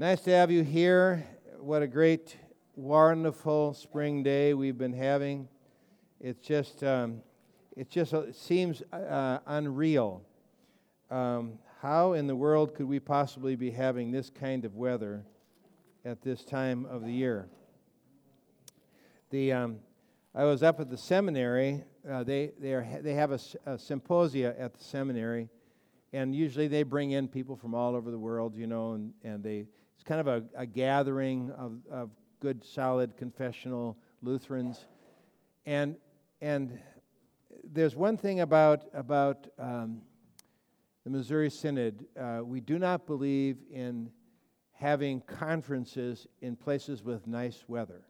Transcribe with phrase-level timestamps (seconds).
[0.00, 1.26] Nice to have you here.
[1.58, 2.36] What a great,
[2.76, 5.48] wonderful spring day we've been having.
[6.20, 7.20] It's just, um,
[7.76, 10.22] it just it seems uh, unreal.
[11.10, 15.24] Um, how in the world could we possibly be having this kind of weather
[16.04, 17.48] at this time of the year?
[19.30, 19.80] The, um,
[20.32, 21.82] I was up at the seminary.
[22.08, 25.48] Uh, they, they, are, they have a, a symposia at the seminary,
[26.12, 29.42] and usually they bring in people from all over the world, you know, and, and
[29.42, 29.66] they
[29.98, 34.84] it's kind of a, a gathering of, of good, solid confessional Lutherans.
[35.66, 35.96] And,
[36.40, 36.78] and
[37.64, 40.02] there's one thing about, about um,
[41.02, 42.06] the Missouri Synod.
[42.16, 44.10] Uh, we do not believe in
[44.70, 48.04] having conferences in places with nice weather.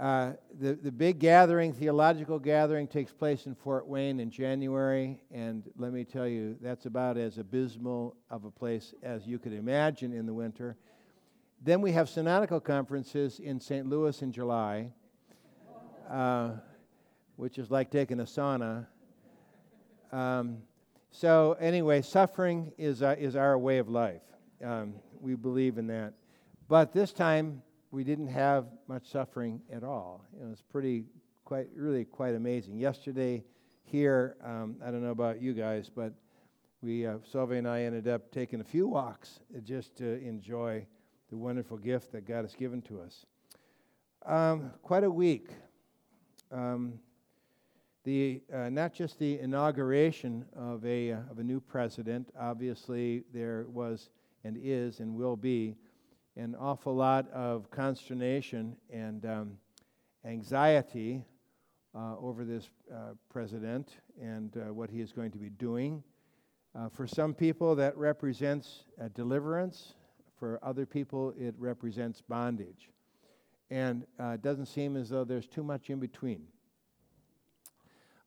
[0.00, 5.62] Uh, the, the big gathering, theological gathering, takes place in Fort Wayne in January, and
[5.76, 10.14] let me tell you, that's about as abysmal of a place as you could imagine
[10.14, 10.74] in the winter.
[11.62, 13.86] Then we have synodical conferences in St.
[13.86, 14.90] Louis in July,
[16.08, 16.52] uh,
[17.36, 18.86] which is like taking a sauna.
[20.12, 20.62] Um,
[21.10, 24.22] so, anyway, suffering is, uh, is our way of life.
[24.64, 26.14] Um, we believe in that.
[26.68, 30.24] But this time, we didn't have much suffering at all.
[30.40, 31.04] It was pretty,
[31.44, 32.78] quite, really quite amazing.
[32.78, 33.44] Yesterday
[33.84, 36.12] here, um, I don't know about you guys, but
[36.82, 40.86] we, uh, and I ended up taking a few walks just to enjoy
[41.30, 43.26] the wonderful gift that God has given to us.
[44.24, 45.48] Um, quite a week.
[46.52, 46.94] Um,
[48.04, 53.66] the, uh, not just the inauguration of a, uh, of a new president, obviously there
[53.68, 54.10] was
[54.44, 55.76] and is and will be
[56.36, 59.52] an awful lot of consternation and um,
[60.24, 61.24] anxiety
[61.94, 66.02] uh, over this uh, president and uh, what he is going to be doing.
[66.74, 69.94] Uh, for some people, that represents deliverance.
[70.38, 72.90] For other people, it represents bondage.
[73.70, 76.42] And uh, it doesn't seem as though there's too much in between.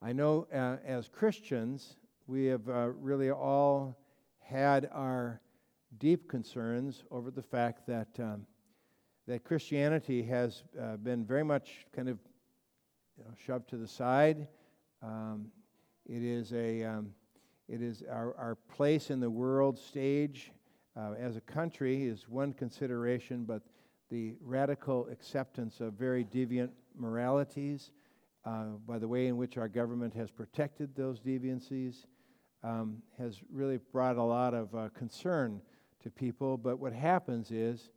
[0.02, 1.96] I know uh, as Christians,
[2.28, 3.98] we have really all
[4.40, 5.40] had our
[5.98, 8.46] deep concerns over the fact that, um,
[9.28, 12.18] that Christianity has uh, been very much kind of
[13.18, 14.48] you know, shoved to the side.
[15.02, 15.48] Um,
[16.06, 17.12] it is, a, um,
[17.68, 20.52] it is our, our place in the world stage
[20.96, 23.64] uh, as a country is one consideration, but
[24.12, 27.92] the radical acceptance of very deviant moralities,
[28.46, 32.06] uh, by the way in which our government has protected those deviancies,
[32.64, 35.62] um, has really brought a lot of uh, concern
[36.04, 36.58] to people.
[36.58, 37.90] But what happens is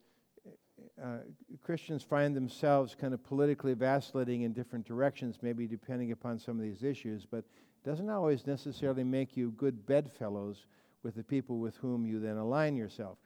[1.03, 1.19] uh,
[1.63, 6.63] Christians find themselves kind of politically vacillating in different directions, maybe depending upon some of
[6.63, 10.67] these issues, but it doesn't always necessarily make you good bedfellows
[11.03, 13.19] with the people with whom you then align yourself.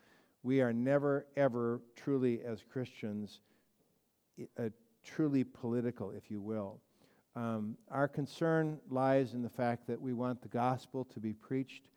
[0.42, 3.40] We are never, ever truly, as Christians,
[5.04, 6.80] truly political, if you will.
[7.36, 11.88] Um, our concern lies in the fact that we want the gospel to be preached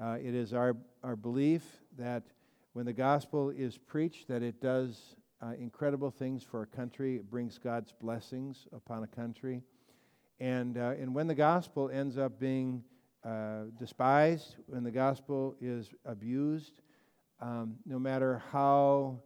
[0.00, 1.62] uh, it is our, our belief
[1.98, 2.22] that
[2.72, 7.16] when the gospel is preached, that it does uh, incredible things for a country.
[7.16, 9.62] It brings God's blessings upon a country.
[10.40, 12.82] And, uh, and when the gospel ends up being
[13.24, 16.80] uh, despised, when the gospel is abused,
[17.40, 19.20] um, no matter how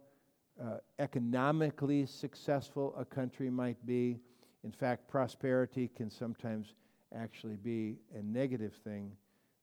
[0.61, 4.19] uh, economically successful a country might be,
[4.63, 6.73] in fact, prosperity can sometimes
[7.15, 9.11] actually be a negative thing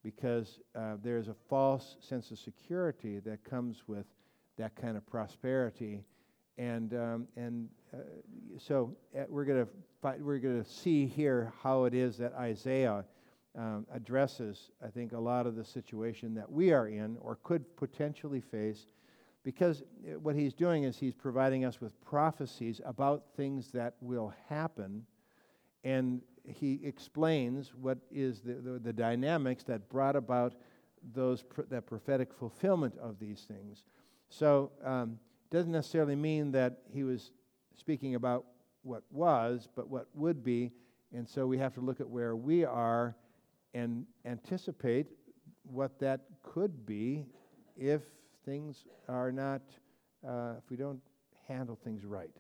[0.05, 4.05] because uh, there's a false sense of security that comes with
[4.59, 6.05] that kind of prosperity.
[6.59, 7.97] And, um, and uh,
[8.59, 9.67] so uh, we're going
[10.21, 13.05] we're to see here how it is that Isaiah
[13.57, 17.65] um, addresses, I think, a lot of the situation that we are in or could
[17.77, 18.87] potentially face.
[19.43, 24.35] Because uh, what he's doing is he's providing us with prophecies about things that will
[24.51, 25.07] happen.
[25.83, 30.55] And he explains what is the, the, the dynamics that brought about
[31.13, 33.85] those that prophetic fulfillment of these things.
[34.29, 35.19] So um,
[35.51, 37.33] it doesn't necessarily mean that he was
[37.77, 38.47] speaking about
[38.83, 40.73] what was, but what would be.
[41.13, 43.17] And so we have to look at where we are
[43.75, 45.07] and anticipate
[45.63, 47.27] what that could be
[47.77, 48.03] if
[48.45, 49.63] things are not,
[50.27, 51.01] uh, if we don't
[51.49, 52.31] handle things right.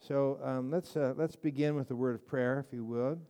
[0.00, 3.20] So um, let's, uh, let's begin with a word of prayer, if you would.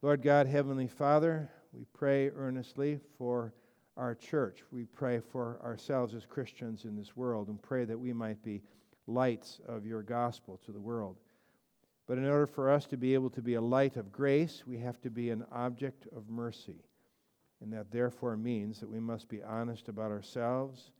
[0.00, 3.52] Lord God, Heavenly Father, we pray earnestly for
[3.96, 4.62] our church.
[4.70, 8.62] We pray for ourselves as Christians in this world and pray that we might be
[9.08, 11.16] lights of your gospel to the world.
[12.06, 14.78] But in order for us to be able to be a light of grace, we
[14.78, 16.84] have to be an object of mercy.
[17.60, 20.92] And that therefore means that we must be honest about ourselves,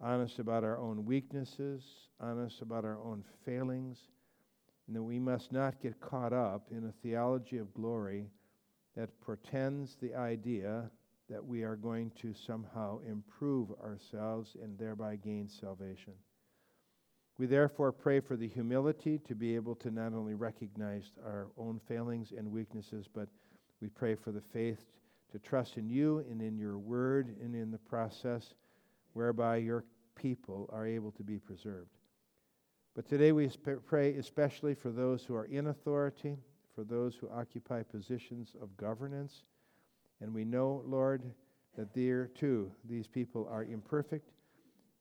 [0.00, 1.82] honest about our own weaknesses,
[2.20, 3.98] honest about our own failings,
[4.86, 8.30] and that we must not get caught up in a theology of glory
[8.96, 10.90] that pretends the idea
[11.28, 16.14] that we are going to somehow improve ourselves and thereby gain salvation.
[17.38, 21.80] We therefore pray for the humility to be able to not only recognize our own
[21.86, 23.28] failings and weaknesses, but
[23.80, 24.84] we pray for the faith
[25.32, 28.54] to trust in you and in your word and in the process
[29.12, 29.84] whereby your
[30.14, 31.96] people are able to be preserved.
[32.94, 33.48] But today we
[33.86, 36.36] pray especially for those who are in authority,
[36.74, 39.44] for those who occupy positions of governance.
[40.20, 41.22] And we know, Lord,
[41.76, 44.32] that there too, these people are imperfect,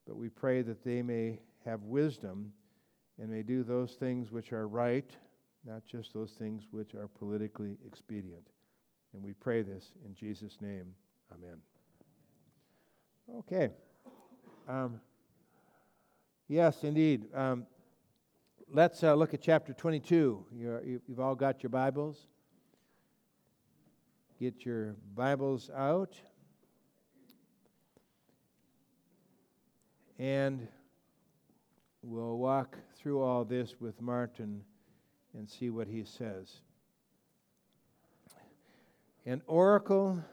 [0.07, 2.53] but we pray that they may have wisdom
[3.19, 5.11] and may do those things which are right,
[5.65, 8.47] not just those things which are politically expedient.
[9.13, 10.93] And we pray this in Jesus' name.
[11.33, 11.57] Amen.
[13.39, 13.69] Okay.
[14.69, 15.01] Um,
[16.47, 17.25] yes, indeed.
[17.33, 17.65] Um,
[18.71, 20.45] let's uh, look at chapter 22.
[20.55, 22.27] You're, you've all got your Bibles.
[24.39, 26.13] Get your Bibles out.
[30.19, 30.67] And
[32.03, 34.61] we'll walk through all this with Martin
[35.35, 36.61] and see what he says.
[39.25, 40.23] An oracle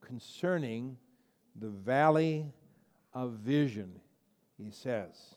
[0.00, 0.96] concerning
[1.56, 2.52] the valley
[3.14, 4.00] of vision,
[4.58, 5.36] he says.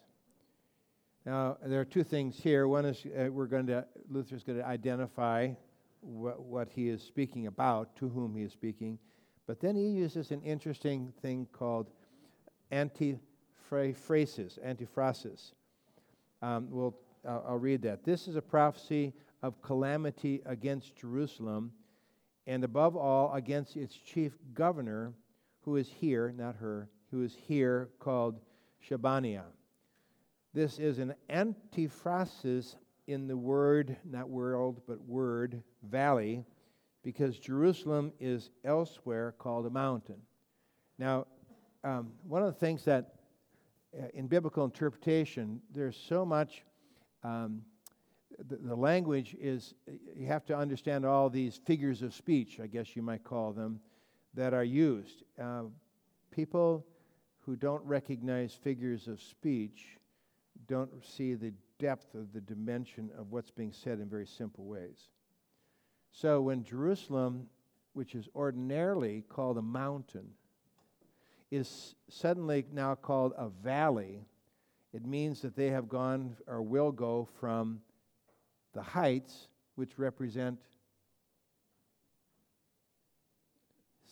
[1.25, 2.67] Now, there are two things here.
[2.67, 5.49] One is uh, we're going to, Luther's going to identify
[6.01, 8.97] what, what he is speaking about, to whom he is speaking.
[9.45, 11.89] But then he uses an interesting thing called
[12.71, 15.51] antiphrasis, antiphrasis.
[16.41, 16.95] Um, we'll,
[17.27, 18.03] I'll, I'll read that.
[18.03, 19.13] This is a prophecy
[19.43, 21.71] of calamity against Jerusalem,
[22.45, 25.13] and above all, against its chief governor,
[25.61, 28.39] who is here, not her, who is here called
[28.89, 29.43] Shabania.
[30.53, 32.75] This is an antiphrasis
[33.07, 36.43] in the word, not world, but word, valley,
[37.03, 40.21] because Jerusalem is elsewhere called a mountain.
[40.97, 41.27] Now,
[41.83, 43.13] um, one of the things that
[43.97, 46.63] uh, in biblical interpretation, there's so much,
[47.23, 47.61] um,
[48.49, 49.73] the, language is,
[50.15, 53.79] you have to understand all these figures of speech, I guess you might call them,
[54.33, 55.23] that are used.
[55.41, 55.63] Uh,
[56.31, 56.85] people
[57.47, 59.97] who don't recognize figures of speech
[60.67, 65.07] don't see the depth of the dimension of what's being said in very simple ways.
[66.11, 67.47] So when Jerusalem,
[67.93, 70.27] which is ordinarily called a mountain,
[71.49, 74.25] is suddenly now called a valley,
[74.91, 77.79] it means that they have gone or will go from
[78.73, 80.59] the heights, which represent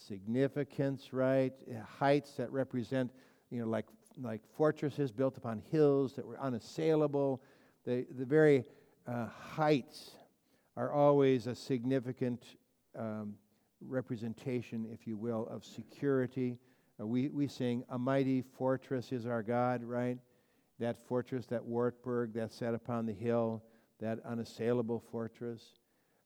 [0.08, 1.54] significance, right?
[2.00, 3.12] Heights that represent,
[3.50, 3.86] you know, like
[4.22, 7.42] like fortresses built upon hills that were unassailable.
[7.86, 8.66] The, the very
[9.08, 10.12] uh, heights
[10.78, 12.44] are always a significant
[12.98, 13.36] um,
[13.82, 16.58] representation, if you will, of security.
[17.00, 20.18] Uh, we, we sing, A mighty fortress is our God, right?
[20.80, 23.64] That fortress, that Wartburg, that set upon the hill,
[24.00, 25.62] that unassailable fortress.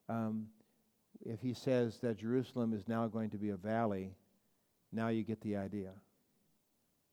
[0.08, 0.48] Um,
[1.26, 4.12] if he says that Jerusalem is now going to be a valley,
[4.92, 5.92] now you get the idea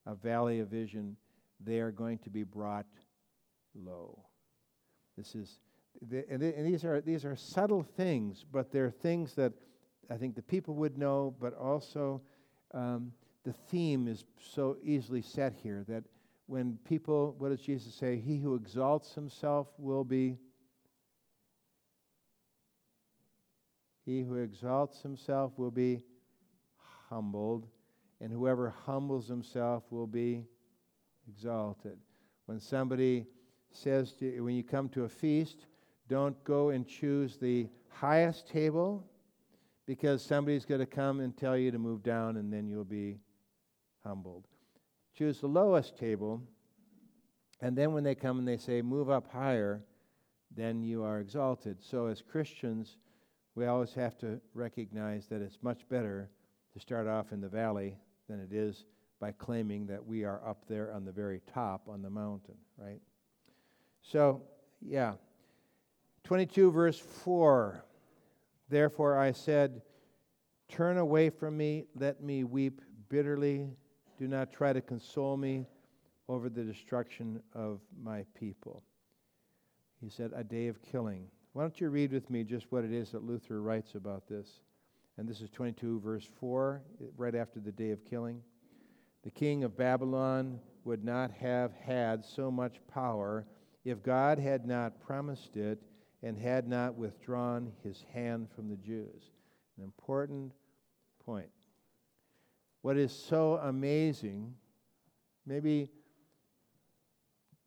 [0.07, 1.15] a valley of vision,
[1.59, 2.85] they are going to be brought
[3.75, 4.17] low.
[5.17, 5.59] This is,
[6.11, 9.51] and these are, these are subtle things, but they're things that
[10.09, 12.21] I think the people would know, but also
[12.73, 13.11] um,
[13.43, 16.03] the theme is so easily set here that
[16.45, 18.17] when people, what does Jesus say?
[18.17, 20.37] He who exalts himself will be.
[24.07, 26.01] He who exalts himself will be
[27.09, 27.67] humbled,
[28.21, 30.45] and whoever humbles himself will be
[31.27, 31.97] exalted.
[32.45, 33.27] When somebody
[33.73, 35.65] says to you, when you come to a feast,
[36.07, 39.05] don't go and choose the highest table
[39.85, 43.19] because somebody's going to come and tell you to move down and then you'll be
[44.05, 44.47] humbled.
[45.17, 46.41] Choose the lowest table,
[47.59, 49.83] and then when they come and they say, move up higher,
[50.55, 51.83] then you are exalted.
[51.83, 52.95] So as Christians,
[53.57, 56.29] we always have to recognize that it's much better
[56.75, 57.97] to start off in the valley
[58.29, 58.85] than it is
[59.19, 63.01] by claiming that we are up there on the very top on the mountain, right?
[64.03, 64.43] So,
[64.79, 65.13] yeah.
[66.23, 67.83] 22, verse 4.
[68.69, 69.81] Therefore I said,
[70.69, 73.71] Turn away from me, let me weep bitterly.
[74.19, 75.65] Do not try to console me
[76.29, 78.83] over the destruction of my people.
[79.99, 81.31] He said, A day of killing.
[81.57, 84.59] Why don't you read with me just what it is that Luther writes about this?
[85.17, 86.83] and this is 22, verse 4,
[87.17, 88.43] right after the day of killing.
[89.23, 93.47] The king of Babylon would not have had so much power
[93.83, 95.81] if God had not promised it
[96.21, 99.31] and had not withdrawn his hand from the Jews.
[99.79, 100.51] An important
[101.25, 101.49] point.
[102.83, 104.53] What is so amazing,
[105.47, 105.89] maybe,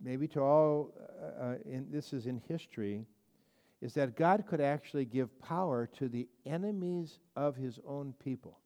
[0.00, 3.09] maybe to all, uh, uh, in, this is in history,
[3.80, 8.58] is that God could actually give power to the enemies of his own people.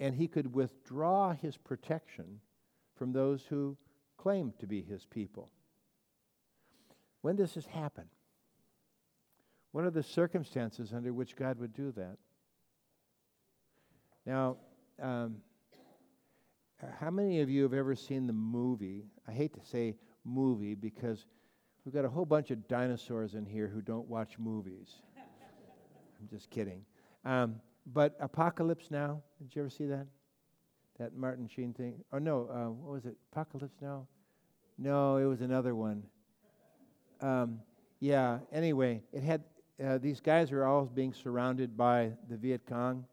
[0.00, 2.40] And he could withdraw his protection
[2.96, 3.76] from those who
[4.16, 5.50] claim to be his people.
[7.22, 8.06] When does this happen?
[9.72, 12.16] What are the circumstances under which God would do that?
[14.26, 14.56] Now,
[15.00, 15.36] um,
[16.98, 19.04] how many of you have ever seen the movie?
[19.28, 21.26] I hate to say movie because
[21.84, 24.96] we've got a whole bunch of dinosaurs in here who don't watch movies.
[25.16, 26.84] I'm just kidding.
[27.24, 27.56] Um,
[27.86, 30.06] but Apocalypse Now, did you ever see that?
[30.98, 31.94] That Martin Sheen thing?
[32.12, 33.16] Oh, no, uh, what was it?
[33.32, 34.06] Apocalypse Now?
[34.78, 36.02] No, it was another one.
[37.20, 37.60] Um,
[38.00, 39.42] yeah, anyway, it had
[39.84, 43.04] uh, these guys were all being surrounded by the Viet Cong,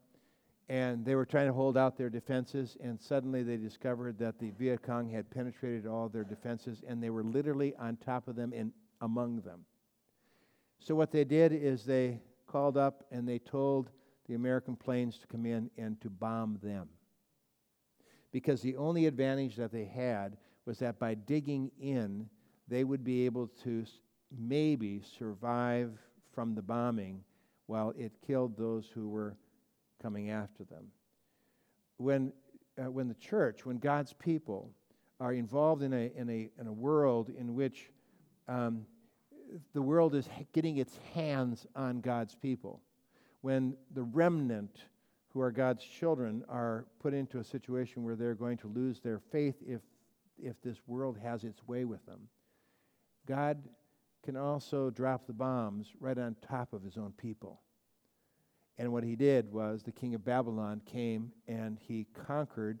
[0.68, 4.50] and they were trying to hold out their defenses, and suddenly they discovered that the
[4.50, 8.52] Viet Cong had penetrated all their defenses, and they were literally on top of them
[8.54, 9.64] and among them.
[10.78, 13.90] So what they did is they called up and they told
[14.26, 16.88] the American planes to come in and to bomb them.
[18.30, 22.28] Because the only advantage that they had was that by digging in,
[22.68, 23.86] they would be able to
[24.38, 25.98] maybe survive
[26.34, 27.22] from the bombing
[27.66, 29.34] while it killed those who were
[30.02, 30.86] coming after them.
[31.96, 32.32] When,
[32.78, 34.70] uh, when the church, when God's people
[35.20, 37.90] are involved in a, in a, in a world in which
[38.46, 38.86] um,
[39.74, 42.80] the world is getting its hands on God's people,
[43.40, 44.84] when the remnant
[45.32, 49.18] who are God's children are put into a situation where they're going to lose their
[49.18, 49.80] faith if,
[50.42, 52.28] if this world has its way with them,
[53.26, 53.58] God
[54.24, 57.60] can also drop the bombs right on top of his own people.
[58.78, 62.80] And what he did was the king of Babylon came and he conquered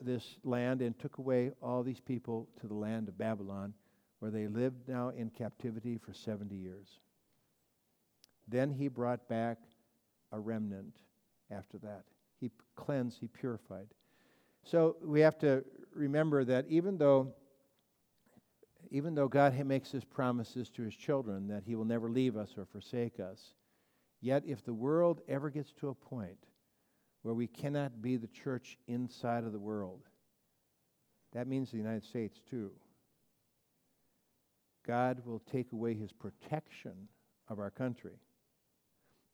[0.00, 3.74] this land and took away all these people to the land of Babylon,
[4.18, 6.98] where they lived now in captivity for 70 years.
[8.48, 9.58] Then he brought back
[10.32, 10.96] a remnant
[11.50, 12.04] after that.
[12.40, 13.88] He cleansed, he purified.
[14.64, 15.64] So we have to
[15.94, 17.34] remember that even though
[18.90, 22.50] even though God makes his promises to his children that he will never leave us
[22.58, 23.54] or forsake us,
[24.22, 26.38] yet if the world ever gets to a point
[27.20, 30.00] where we cannot be the church inside of the world,
[31.32, 32.70] that means the United States too.
[34.86, 37.08] God will take away his protection
[37.48, 38.18] of our country,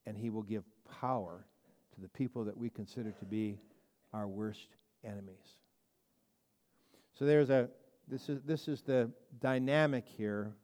[0.07, 0.65] and he will give
[1.01, 1.47] power
[1.95, 3.59] to the people that we consider to be
[4.13, 4.69] our worst
[5.05, 5.57] enemies.
[7.19, 7.69] So there's a
[8.11, 10.55] this is, this is the dynamic here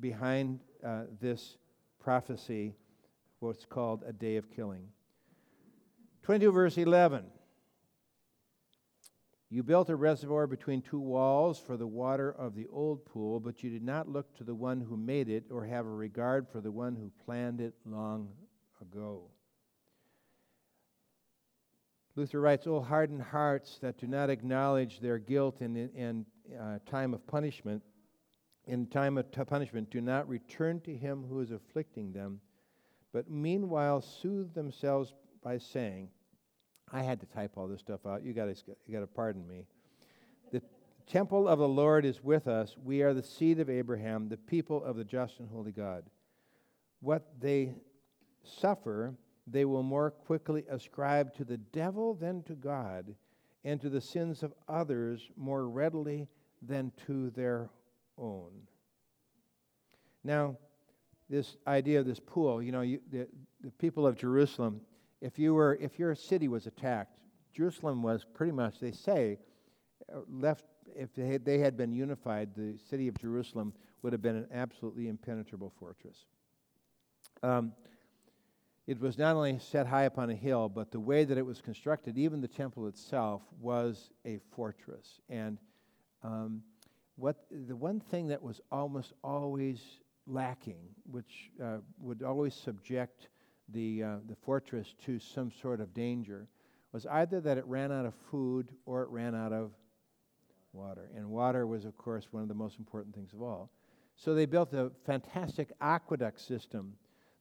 [0.00, 1.58] behind uh, this
[2.00, 2.74] prophecy,
[3.40, 4.88] what's called a day of killing.
[6.22, 7.24] 22, verse 11.
[9.48, 13.62] You built a reservoir between two walls for the water of the old pool, but
[13.62, 16.60] you did not look to the one who made it or have a regard for
[16.60, 18.28] the one who planned it long
[18.80, 19.30] ago.
[22.16, 26.26] Luther writes, Oh, hardened hearts that do not acknowledge their guilt in, in
[26.58, 27.82] uh, time of punishment,
[28.66, 32.40] in time of t- punishment, do not return to him who is afflicting them,
[33.16, 36.10] but meanwhile soothe themselves by saying,
[36.92, 38.22] I had to type all this stuff out.
[38.22, 38.48] You got
[38.86, 39.64] you got to pardon me.
[40.52, 40.60] The
[41.06, 42.76] temple of the Lord is with us.
[42.84, 46.04] We are the seed of Abraham, the people of the just and holy God.
[47.00, 47.72] What they
[48.44, 49.14] suffer,
[49.46, 53.14] they will more quickly ascribe to the devil than to God,
[53.64, 56.28] and to the sins of others more readily
[56.60, 57.70] than to their
[58.18, 58.50] own.
[60.22, 60.58] Now,
[61.28, 63.26] this idea of this pool, you know, you, the,
[63.62, 64.80] the people of Jerusalem,
[65.20, 67.18] if you were, if your city was attacked,
[67.52, 69.38] Jerusalem was pretty much, they say,
[70.12, 70.64] uh, left,
[70.94, 74.46] if they had, they had been unified, the city of Jerusalem would have been an
[74.52, 76.26] absolutely impenetrable fortress.
[77.42, 77.72] Um,
[78.86, 81.60] it was not only set high upon a hill, but the way that it was
[81.60, 85.20] constructed, even the temple itself, was a fortress.
[85.28, 85.58] And
[86.22, 86.62] um,
[87.16, 89.82] what the one thing that was almost always
[90.26, 90.80] lacking,
[91.10, 93.28] which uh, would always subject
[93.70, 96.46] the uh, the fortress to some sort of danger,
[96.92, 99.72] was either that it ran out of food or it ran out of
[100.72, 101.10] water.
[101.16, 103.70] And water was, of course, one of the most important things of all.
[104.16, 106.94] So they built a fantastic aqueduct system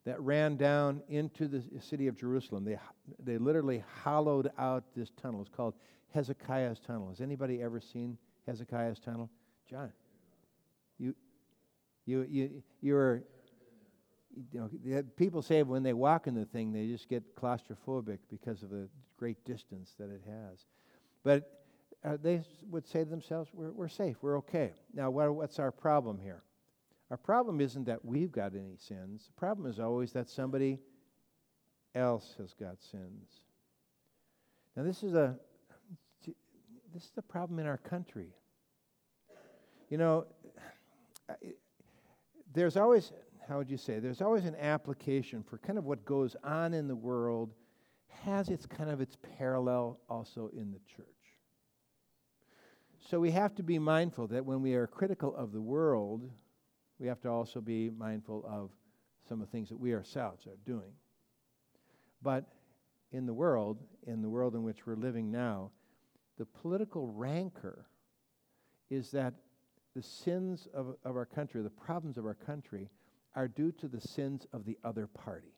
[0.06, 2.64] that ran down into the city of Jerusalem.
[2.64, 2.78] They,
[3.24, 5.42] they literally hollowed out this tunnel.
[5.42, 5.74] It's called
[6.14, 7.10] Hezekiah's Tunnel.
[7.10, 9.30] Has anybody ever seen Hezekiah's Tunnel?
[9.70, 9.92] John,
[11.00, 11.16] you,
[12.06, 13.24] you, you, you're,
[14.52, 18.64] you know, people say when they walk in the thing, they just get claustrophobic because
[18.64, 20.66] of the great distance that it has.
[21.24, 21.64] But
[22.04, 24.74] uh, they would say to themselves, we're, we're safe, we're okay.
[24.94, 26.44] Now, what, what's our problem here?
[27.12, 29.28] Our problem isn't that we've got any sins.
[29.28, 30.80] The problem is always that somebody
[31.94, 33.30] else has got sins.
[34.76, 35.38] Now, this is a
[36.94, 38.30] this is a problem in our country.
[39.90, 40.26] You know,
[42.56, 43.12] there's always
[43.48, 44.00] how would you say?
[44.00, 47.54] There's always an application for kind of what goes on in the world
[48.24, 51.06] has its kind of its parallel also in the church.
[53.08, 56.32] So we have to be mindful that when we are critical of the world,
[56.98, 58.72] we have to also be mindful of
[59.28, 60.94] some of the things that we ourselves are doing.
[62.24, 62.46] But
[63.12, 65.72] in the world, in the world in which we're living now,
[66.38, 67.86] the political rancor
[68.90, 69.34] is that
[69.96, 72.90] the sins of, of our country, the problems of our country,
[73.36, 75.54] are due to the sins of the other party.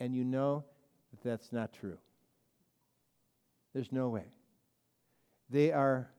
[0.00, 0.64] And you know
[1.10, 1.98] that that's not true.
[3.74, 4.26] There's no way.
[5.50, 6.10] They are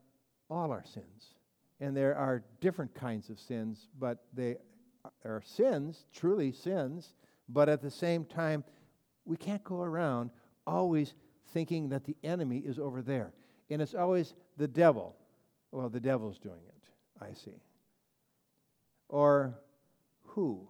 [0.49, 1.35] all our sins.
[1.79, 4.57] And there are different kinds of sins, but they
[5.23, 7.13] are sins, truly sins,
[7.47, 8.63] but at the same time,
[9.25, 10.31] we can't go around
[10.67, 11.13] always
[11.53, 13.33] thinking that the enemy is over there.
[13.69, 15.15] And it's always the devil.
[15.71, 17.61] Well, the devil's doing it, I see.
[19.07, 19.53] Or
[20.25, 20.67] who?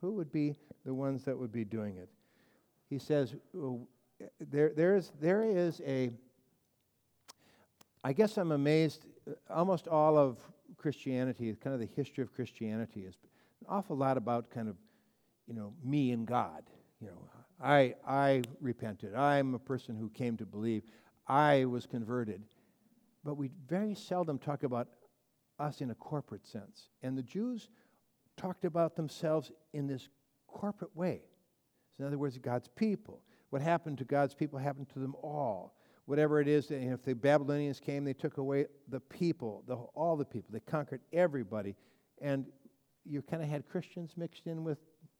[0.00, 0.54] Who would be
[0.84, 2.08] the ones that would be doing it?
[2.90, 3.86] He says, oh,
[4.40, 6.10] there, there, is, there is a,
[8.04, 9.06] I guess I'm amazed
[9.48, 10.38] almost all of
[10.76, 13.14] Christianity, kind of the history of Christianity, is
[13.60, 14.76] an awful lot about kind of,
[15.46, 16.64] you know, me and God.
[17.00, 17.18] You know,
[17.62, 19.14] I, I repented.
[19.14, 20.82] I'm a person who came to believe.
[21.26, 22.42] I was converted.
[23.24, 24.88] But we very seldom talk about
[25.58, 26.88] us in a corporate sense.
[27.02, 27.68] And the Jews
[28.36, 30.08] talked about themselves in this
[30.46, 31.22] corporate way.
[31.96, 33.22] So in other words, God's people.
[33.50, 35.74] What happened to God's people happened to them all
[36.06, 36.70] whatever it is.
[36.70, 40.50] If the Babylonians came, they took away the people, the, all the people.
[40.52, 41.76] They conquered everybody.
[42.20, 42.46] And
[43.04, 44.78] you kind of had Christians mixed in with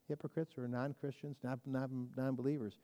[0.09, 2.79] hypocrites or non Christians, non believers.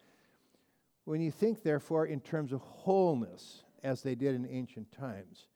[1.05, 5.47] When you think, therefore, in terms of wholeness, as they did in ancient times,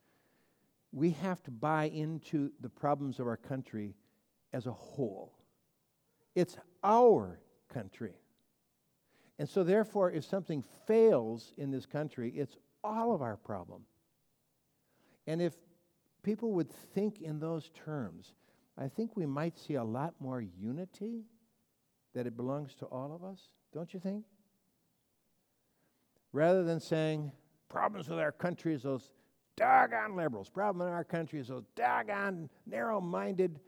[0.91, 3.95] we have to buy into the problems of our country
[4.53, 5.33] as a whole.
[6.35, 7.39] It's our
[7.73, 8.13] country.
[9.39, 13.81] And so, therefore, if something fails in this country, it's all of our problem.
[15.25, 15.53] And if
[16.21, 18.33] people would think in those terms,
[18.77, 21.23] I think we might see a lot more unity
[22.13, 23.39] that it belongs to all of us,
[23.73, 24.25] don't you think?
[26.31, 27.31] Rather than saying,
[27.73, 29.09] problems with our country is those
[29.57, 33.59] doggone liberals, problem in our country is those doggone narrow minded,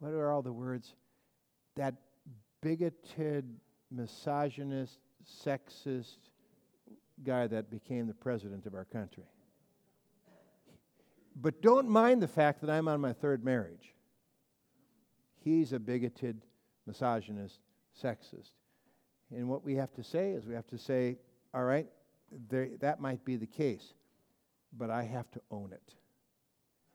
[0.00, 0.94] what are all the words?
[1.76, 1.94] That
[2.60, 3.48] bigoted,
[3.90, 4.98] misogynist,
[5.44, 6.18] sexist
[7.24, 9.24] guy that became the president of our country.
[11.34, 13.94] But don't mind the fact that I'm on my third marriage.
[15.40, 16.42] He's a bigoted,
[16.86, 17.60] misogynist,
[18.02, 18.52] sexist.
[19.34, 21.16] And what we have to say is we have to say,
[21.54, 21.86] all right,
[22.48, 23.94] there, that might be the case,
[24.76, 25.94] but I have to own it.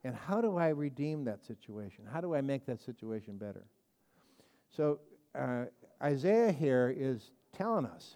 [0.04, 2.06] And how do I redeem that situation?
[2.12, 3.65] How do I make that situation better?
[4.75, 4.99] So
[5.36, 5.65] uh,
[6.02, 8.15] Isaiah here is telling us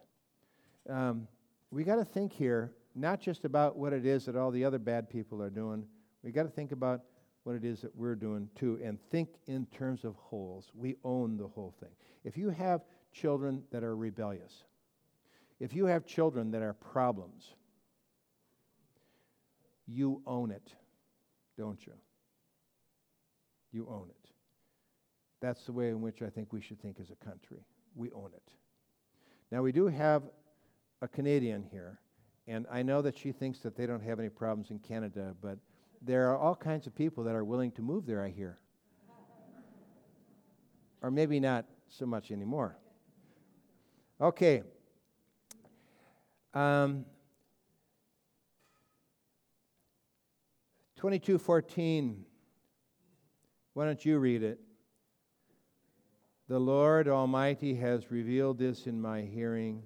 [0.89, 1.27] um,
[1.71, 4.77] we got to think here not just about what it is that all the other
[4.77, 5.85] bad people are doing.
[6.23, 7.01] We got to think about
[7.43, 10.71] what it is that we're doing too, and think in terms of wholes.
[10.73, 11.89] We own the whole thing.
[12.23, 12.81] If you have
[13.11, 14.63] children that are rebellious,
[15.59, 17.53] if you have children that are problems,
[19.87, 20.73] you own it,
[21.57, 21.93] don't you?
[23.71, 24.29] You own it.
[25.41, 27.65] That's the way in which I think we should think as a country.
[27.95, 28.53] We own it.
[29.51, 30.23] Now, we do have
[31.01, 31.99] a Canadian here,
[32.47, 35.57] and I know that she thinks that they don't have any problems in Canada, but
[36.01, 38.57] there are all kinds of people that are willing to move there, I hear.
[41.01, 42.77] or maybe not so much anymore.
[44.19, 44.63] Okay.
[46.53, 47.05] Um,
[50.95, 52.25] 2214.
[53.73, 54.59] Why don't you read it?
[56.47, 59.83] The Lord Almighty has revealed this in my hearing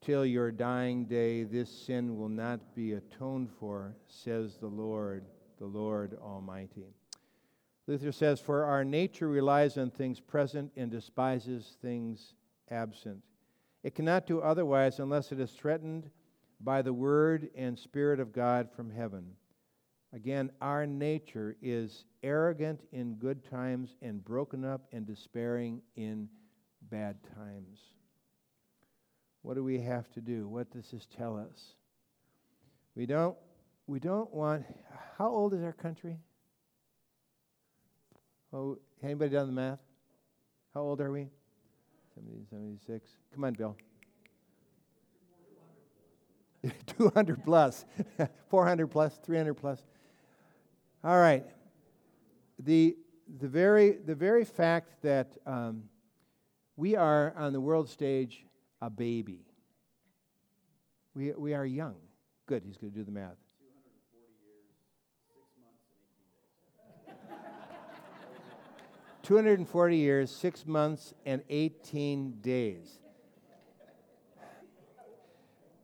[0.00, 5.24] till your dying day, this sin will not be atoned for, says the Lord,
[5.58, 6.94] the Lord Almighty.
[7.86, 12.34] Luther says, For our nature relies on things present and despises things
[12.70, 13.18] absent.
[13.86, 16.10] It cannot do otherwise unless it is threatened
[16.60, 19.30] by the Word and Spirit of God from heaven.
[20.12, 26.28] Again, our nature is arrogant in good times and broken up and despairing in
[26.90, 27.78] bad times.
[29.42, 30.48] What do we have to do?
[30.48, 31.76] What does this tell us?
[32.96, 33.36] We don't,
[33.86, 34.64] we don't want.
[35.16, 36.18] How old is our country?
[38.52, 39.78] Oh, anybody done the math?
[40.74, 41.28] How old are we?
[42.16, 43.10] 70, 76.
[43.34, 43.76] Come on, Bill.
[46.98, 47.84] 200 plus,
[48.48, 49.82] 400 plus, 300 plus.
[51.04, 51.44] All right.
[52.58, 52.96] The,
[53.38, 55.84] the, very, the very fact that um,
[56.76, 58.44] we are on the world stage
[58.80, 59.46] a baby,
[61.14, 61.96] we, we are young.
[62.46, 63.36] Good, he's going to do the math.
[69.26, 73.00] 240 years, six months, and 18 days.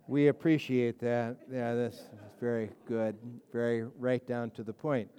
[0.07, 1.39] We appreciate that.
[1.53, 2.03] Yeah, that's
[2.41, 3.17] very good.
[3.53, 5.11] Very right down to the point.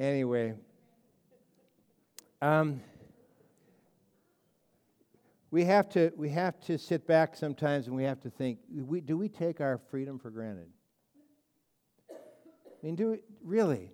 [0.00, 0.54] Anyway,
[2.42, 2.80] um,
[5.52, 9.00] we have to we have to sit back sometimes and we have to think: we,
[9.00, 10.70] Do we take our freedom for granted?
[12.10, 12.14] I
[12.82, 13.92] mean, do we, really?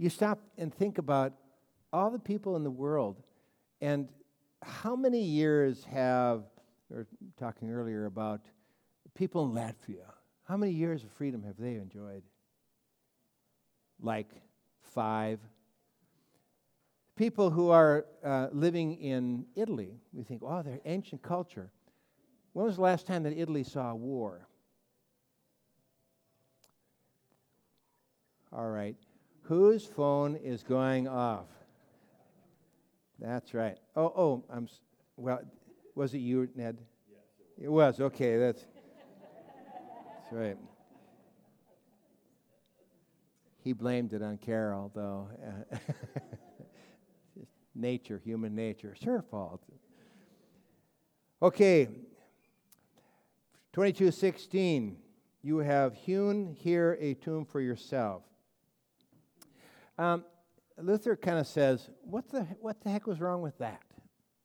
[0.00, 1.34] You stop and think about
[1.92, 3.22] all the people in the world
[3.82, 4.08] and
[4.62, 6.44] how many years have,
[6.88, 7.06] we were
[7.38, 8.40] talking earlier about
[9.14, 10.10] people in Latvia,
[10.44, 12.22] how many years of freedom have they enjoyed?
[14.00, 14.30] Like
[14.80, 15.38] five.
[17.14, 21.70] People who are uh, living in Italy, we think, oh, they're ancient culture.
[22.54, 24.48] When was the last time that Italy saw a war?
[28.50, 28.96] All right.
[29.50, 31.48] Whose phone is going off?
[33.18, 33.76] That's right.
[33.96, 34.68] Oh, oh, I'm
[35.16, 35.40] well.
[35.96, 36.78] Was it you, Ned?
[37.10, 37.64] Yes.
[37.64, 37.98] It was.
[37.98, 40.56] Okay, that's that's right.
[43.64, 45.26] He blamed it on Carol, though.
[47.74, 48.92] nature, human nature.
[48.94, 49.64] It's her fault.
[51.42, 51.86] Okay.
[53.72, 54.96] 2216.
[55.42, 58.22] You have hewn here a tomb for yourself.
[60.00, 60.24] Um,
[60.78, 63.82] Luther kind of says, what the, what the heck was wrong with that?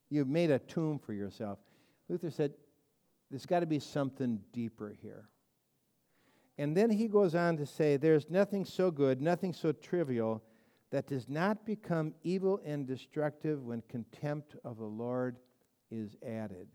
[0.09, 1.59] You've made a tomb for yourself.
[2.09, 2.51] Luther said,
[3.29, 5.29] there's got to be something deeper here.
[6.57, 10.43] And then he goes on to say, there's nothing so good, nothing so trivial
[10.91, 15.37] that does not become evil and destructive when contempt of the Lord
[15.89, 16.67] is added.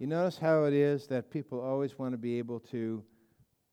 [0.00, 3.04] You notice how it is that people always want to be able to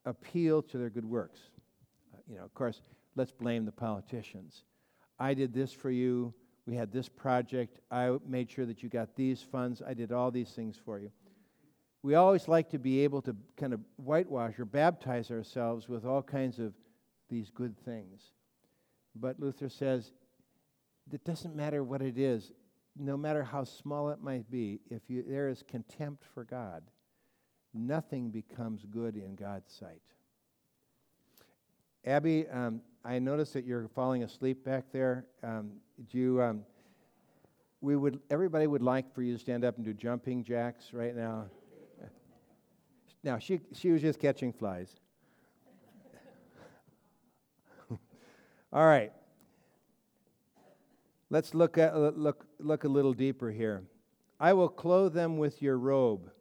[0.05, 1.39] appeal to their good works.
[2.13, 2.83] Uh, you know, of course,
[3.15, 4.63] let's blame the politicians.
[5.19, 6.33] I did this for you.
[6.65, 7.79] We had this project.
[7.89, 9.81] I made sure that you got these funds.
[9.85, 11.11] I did all these things for you.
[12.01, 16.21] We always like to be able to kind of whitewash or baptize ourselves with all
[16.21, 16.73] kinds of
[17.29, 18.21] these good things.
[19.15, 20.11] But Luther says
[21.11, 22.51] it doesn't matter what it is,
[22.97, 26.83] no matter how small it might be, if you, there is contempt for God,
[27.73, 30.01] nothing becomes good in God's sight.
[32.05, 35.25] Abby, um, I noticed that you're falling asleep back there.
[35.43, 35.71] Um,
[36.09, 36.63] do you, um,
[37.81, 41.15] we would, everybody would like for you to stand up and do jumping jacks right
[41.15, 41.45] now.
[43.23, 44.95] Now, she, she was just catching flies.
[48.73, 49.11] All right.
[51.29, 53.83] Let's look, at, look, look a little deeper here.
[54.39, 56.31] I will clothe them with your robe.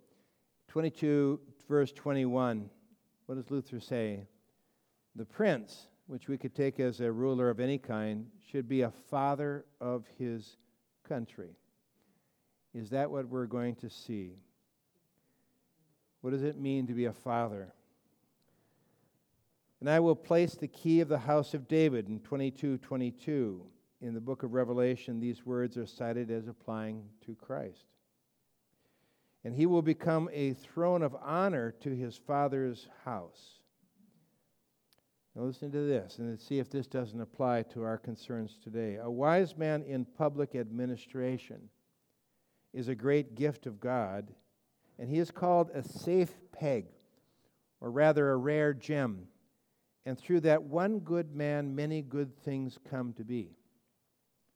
[0.68, 2.70] 22, verse 21.
[3.26, 4.26] What does Luther say?
[5.16, 8.90] The prince which we could take as a ruler of any kind, should be a
[8.90, 10.56] father of his
[11.06, 11.50] country.
[12.74, 14.32] Is that what we're going to see?
[16.22, 17.72] What does it mean to be a father?
[19.80, 23.62] And I will place the key of the house of David in 22 22.
[24.00, 27.84] In the book of Revelation, these words are cited as applying to Christ.
[29.44, 33.57] And he will become a throne of honor to his father's house.
[35.38, 38.98] Now, listen to this and see if this doesn't apply to our concerns today.
[39.00, 41.68] A wise man in public administration
[42.74, 44.32] is a great gift of God,
[44.98, 46.86] and he is called a safe peg,
[47.80, 49.28] or rather a rare gem.
[50.04, 53.52] And through that one good man, many good things come to be.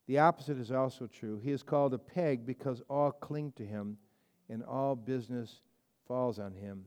[0.08, 1.38] The opposite is also true.
[1.38, 3.98] He is called a peg because all cling to him,
[4.48, 5.60] and all business
[6.08, 6.86] falls on him.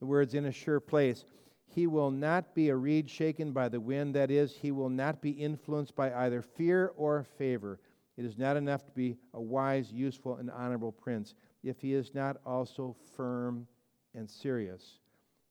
[0.00, 1.24] The words in a sure place.
[1.68, 4.14] He will not be a reed shaken by the wind.
[4.14, 7.78] That is, he will not be influenced by either fear or favor.
[8.16, 12.14] It is not enough to be a wise, useful, and honorable prince if he is
[12.14, 13.66] not also firm
[14.14, 14.98] and serious.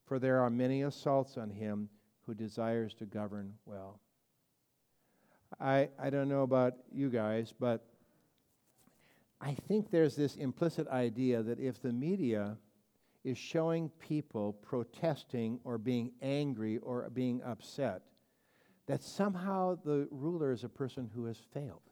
[0.04, 1.88] For there are many assaults on him
[2.26, 4.00] who desires to govern well.
[5.60, 7.86] I, I don't know about you guys, but
[9.40, 12.56] I think there's this implicit idea that if the media
[13.24, 18.02] is showing people protesting or being angry or being upset,
[18.86, 21.82] that somehow the ruler is a person who has failed.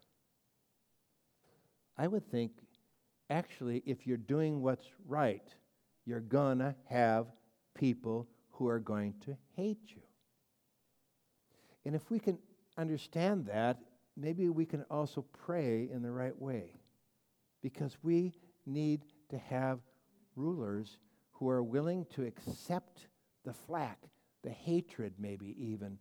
[1.98, 2.52] I would think,
[3.28, 5.46] actually, if you're doing what's right,
[6.04, 7.26] you're going to have
[7.74, 10.02] people who are going to hate you.
[11.84, 12.38] And if we can
[12.78, 13.78] understand that,
[14.16, 16.80] maybe we can also pray in the right way.
[17.62, 18.32] Because we
[18.64, 19.80] need to have
[20.34, 20.98] rulers
[21.38, 23.08] who are willing to accept
[23.44, 23.98] the flack,
[24.42, 25.98] the hatred, maybe even,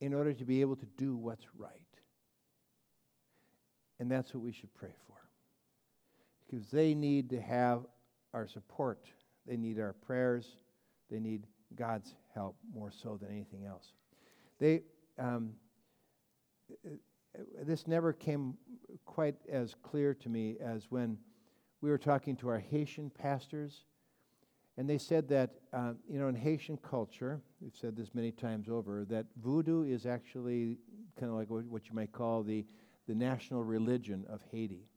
[0.00, 1.70] in order to be able to do what's right.
[3.98, 5.16] And that's what we should pray for.
[6.46, 7.86] Because they need to have
[8.34, 9.06] our support,
[9.46, 10.56] they need our prayers,
[11.10, 13.92] they need God's help more so than anything else.
[14.58, 14.82] They,
[15.18, 15.52] um,
[17.62, 18.54] this never came
[19.06, 21.18] quite as clear to me as when
[21.80, 23.84] we were talking to our Haitian pastors
[24.76, 28.68] and they said that, uh, you know, in Haitian culture, we've said this many times
[28.68, 30.78] over, that voodoo is actually
[31.18, 32.64] kind of like what you might call the,
[33.06, 34.88] the national religion of Haiti.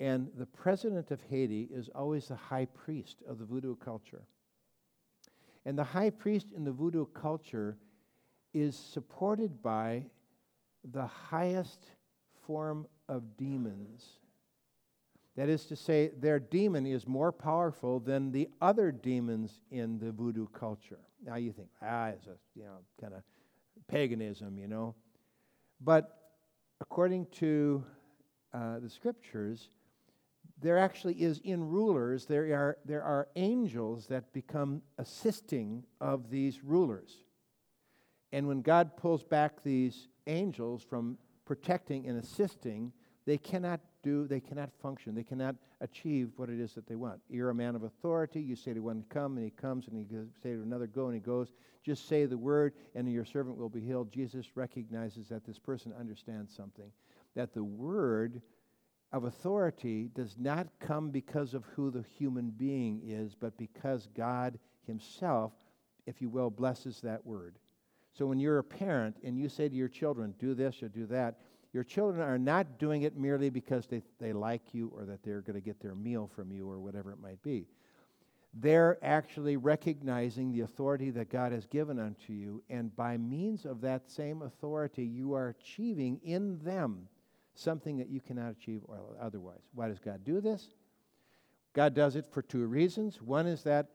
[0.00, 4.22] And the president of Haiti is always the high priest of the voodoo culture.
[5.64, 7.76] And the high priest in the voodoo culture
[8.52, 10.06] is supported by
[10.92, 11.86] the highest
[12.44, 14.18] form of demons
[15.36, 20.12] that is to say, their demon is more powerful than the other demons in the
[20.12, 21.00] voodoo culture.
[21.24, 23.22] Now you think, ah, it's a you know kind of
[23.88, 24.94] paganism, you know.
[25.80, 26.16] But
[26.80, 27.84] according to
[28.52, 29.70] uh, the scriptures,
[30.60, 36.62] there actually is in rulers there are there are angels that become assisting of these
[36.62, 37.24] rulers.
[38.32, 42.92] And when God pulls back these angels from protecting and assisting,
[43.26, 45.14] they cannot do, they cannot function.
[45.14, 47.20] They cannot achieve what it is that they want.
[47.28, 48.40] You're a man of authority.
[48.40, 51.14] You say to one, come, and he comes, and you say to another, go, and
[51.14, 51.52] he goes.
[51.82, 54.12] Just say the word, and your servant will be healed.
[54.12, 56.92] Jesus recognizes that this person understands something.
[57.34, 58.40] That the word
[59.12, 64.58] of authority does not come because of who the human being is, but because God
[64.86, 65.52] Himself,
[66.06, 67.56] if you will, blesses that word.
[68.12, 71.06] So when you're a parent and you say to your children, do this or do
[71.06, 71.38] that,
[71.74, 75.40] your children are not doing it merely because they, they like you or that they're
[75.40, 77.66] going to get their meal from you or whatever it might be.
[78.54, 83.80] They're actually recognizing the authority that God has given unto you, and by means of
[83.80, 87.08] that same authority, you are achieving in them
[87.56, 88.82] something that you cannot achieve
[89.20, 89.62] otherwise.
[89.74, 90.68] Why does God do this?
[91.72, 93.20] God does it for two reasons.
[93.20, 93.88] One is that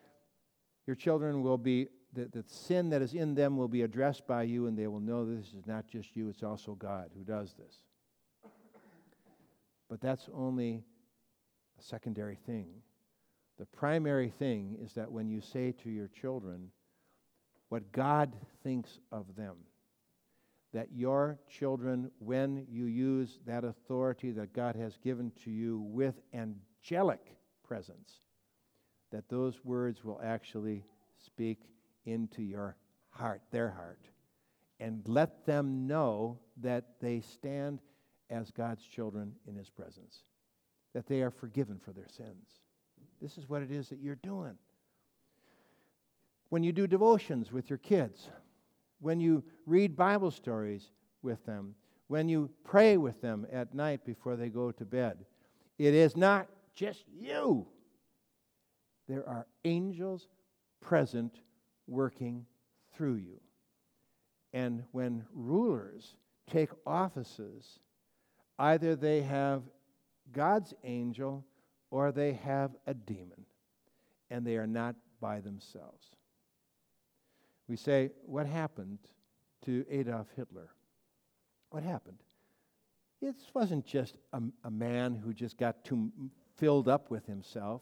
[0.85, 4.43] your children will be the, the sin that is in them will be addressed by
[4.43, 7.53] you, and they will know this is not just you, it's also God who does
[7.53, 7.79] this.
[9.89, 10.83] But that's only
[11.79, 12.67] a secondary thing.
[13.57, 16.69] The primary thing is that when you say to your children
[17.69, 19.55] what God thinks of them,
[20.73, 26.15] that your children, when you use that authority that God has given to you with
[26.33, 27.35] angelic
[27.67, 28.21] presence,
[29.11, 30.85] that those words will actually
[31.17, 31.59] speak
[32.05, 32.75] into your
[33.09, 33.99] heart, their heart,
[34.79, 37.79] and let them know that they stand
[38.29, 40.23] as God's children in His presence,
[40.93, 42.61] that they are forgiven for their sins.
[43.21, 44.55] This is what it is that you're doing.
[46.49, 48.29] When you do devotions with your kids,
[48.99, 51.75] when you read Bible stories with them,
[52.07, 55.25] when you pray with them at night before they go to bed,
[55.77, 57.67] it is not just you.
[59.07, 60.27] There are angels
[60.81, 61.41] present
[61.89, 62.45] working
[62.93, 63.39] through you.
[64.53, 66.15] And when rulers
[66.49, 67.79] take offices,
[68.57, 69.63] either they have
[70.31, 71.45] God's angel
[71.91, 73.45] or they have a demon,
[74.29, 76.15] and they are not by themselves.
[77.67, 78.99] We say, What happened
[79.65, 80.69] to Adolf Hitler?
[81.69, 82.17] What happened?
[83.21, 86.11] It wasn't just a, a man who just got too
[86.55, 87.81] filled up with himself.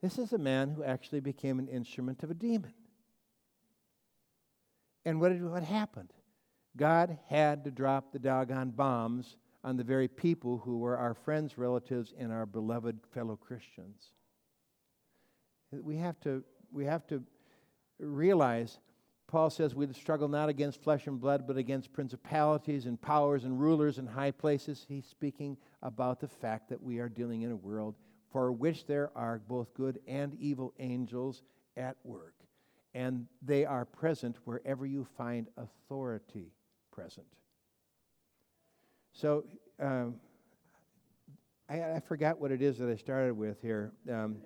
[0.00, 2.72] This is a man who actually became an instrument of a demon.
[5.04, 6.12] And what, did, what happened?
[6.76, 11.56] God had to drop the doggone bombs on the very people who were our friends,
[11.56, 14.10] relatives, and our beloved fellow Christians.
[15.72, 17.22] We have to, we have to
[17.98, 18.78] realize
[19.26, 23.58] Paul says we struggle not against flesh and blood, but against principalities and powers and
[23.58, 24.84] rulers and high places.
[24.86, 27.96] He's speaking about the fact that we are dealing in a world
[28.30, 31.42] for which there are both good and evil angels
[31.76, 32.43] at work.
[32.94, 36.52] And they are present wherever you find authority
[36.92, 37.26] present.
[39.12, 39.44] So,
[39.80, 40.16] um,
[41.68, 43.92] I, I, forgot what it is that I started with here.
[44.10, 44.36] Um,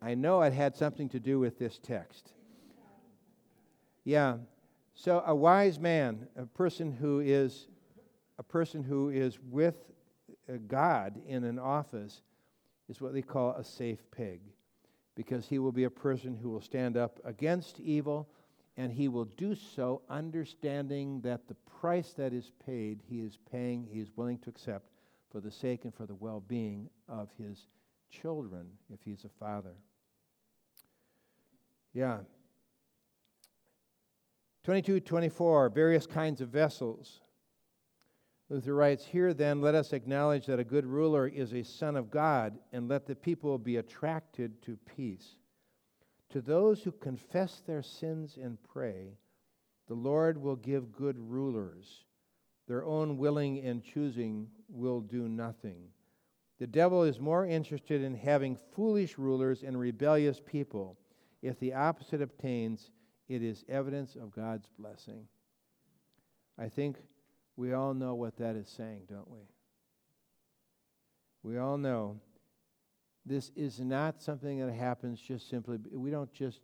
[0.00, 2.32] I know it had something to do with this text.
[4.04, 4.36] Yeah.
[4.94, 7.68] So a wise man, a person who is
[8.38, 9.76] a person who is with
[10.48, 12.22] uh, God in an office
[12.88, 14.40] is what they call a safe pig
[15.20, 18.26] because he will be a person who will stand up against evil
[18.78, 23.86] and he will do so understanding that the price that is paid he is paying
[23.92, 24.88] he is willing to accept
[25.30, 27.66] for the sake and for the well-being of his
[28.10, 29.74] children if he's a father
[31.92, 32.20] yeah
[34.64, 37.20] 22 24, various kinds of vessels.
[38.50, 42.10] Luther writes, Here then, let us acknowledge that a good ruler is a son of
[42.10, 45.36] God, and let the people be attracted to peace.
[46.30, 49.16] To those who confess their sins and pray,
[49.86, 52.04] the Lord will give good rulers.
[52.66, 55.88] Their own willing and choosing will do nothing.
[56.58, 60.98] The devil is more interested in having foolish rulers and rebellious people.
[61.40, 62.90] If the opposite obtains,
[63.28, 65.26] it is evidence of God's blessing.
[66.58, 66.96] I think
[67.56, 69.40] we all know what that is saying, don't we?
[71.42, 72.20] We all know
[73.26, 76.60] this is not something that happens just simply, we don't just,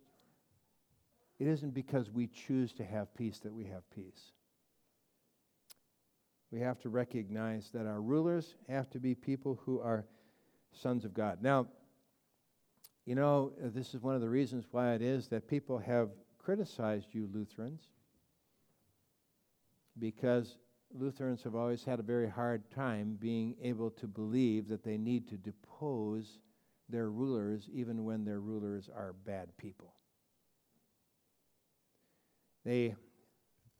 [1.39, 4.31] it isn't because we choose to have peace that we have peace.
[6.51, 10.05] We have to recognize that our rulers have to be people who are
[10.71, 11.39] sons of God.
[11.41, 11.67] Now,
[13.05, 17.07] you know, this is one of the reasons why it is that people have criticized
[17.11, 17.81] you, Lutherans,
[19.99, 20.57] because
[20.93, 25.27] Lutherans have always had a very hard time being able to believe that they need
[25.29, 26.39] to depose
[26.89, 29.93] their rulers even when their rulers are bad people.
[32.65, 32.95] They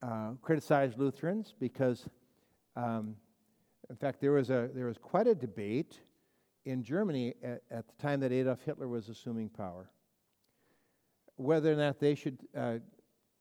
[0.02, 2.08] uh, criticized Lutherans because,
[2.76, 3.16] um,
[3.90, 6.00] in fact, there was, a, there was quite a debate
[6.66, 9.90] in Germany at, at the time that Adolf Hitler was assuming power
[11.38, 12.78] whether or not they should, uh,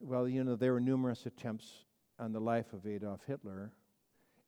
[0.00, 1.86] well, you know, there were numerous attempts
[2.18, 3.72] on the life of Adolf Hitler,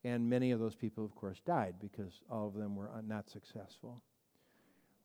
[0.05, 4.03] and many of those people, of course, died because all of them were not successful.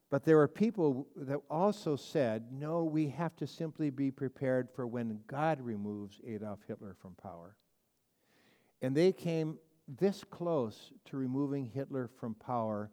[0.10, 4.86] But there were people that also said, no, we have to simply be prepared for
[4.86, 7.56] when God removes Adolf Hitler from power.
[8.82, 12.92] And they came this close to removing Hitler from power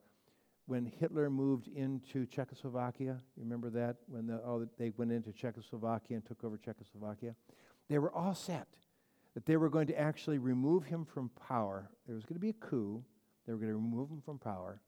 [0.71, 3.97] when Hitler moved into Czechoslovakia, you remember that?
[4.07, 7.35] When the, oh, they went into Czechoslovakia and took over Czechoslovakia?
[7.89, 8.69] They were all set
[9.35, 11.89] that they were going to actually remove him from power.
[12.07, 13.03] There was going to be a coup.
[13.47, 14.81] They were going to remove him from power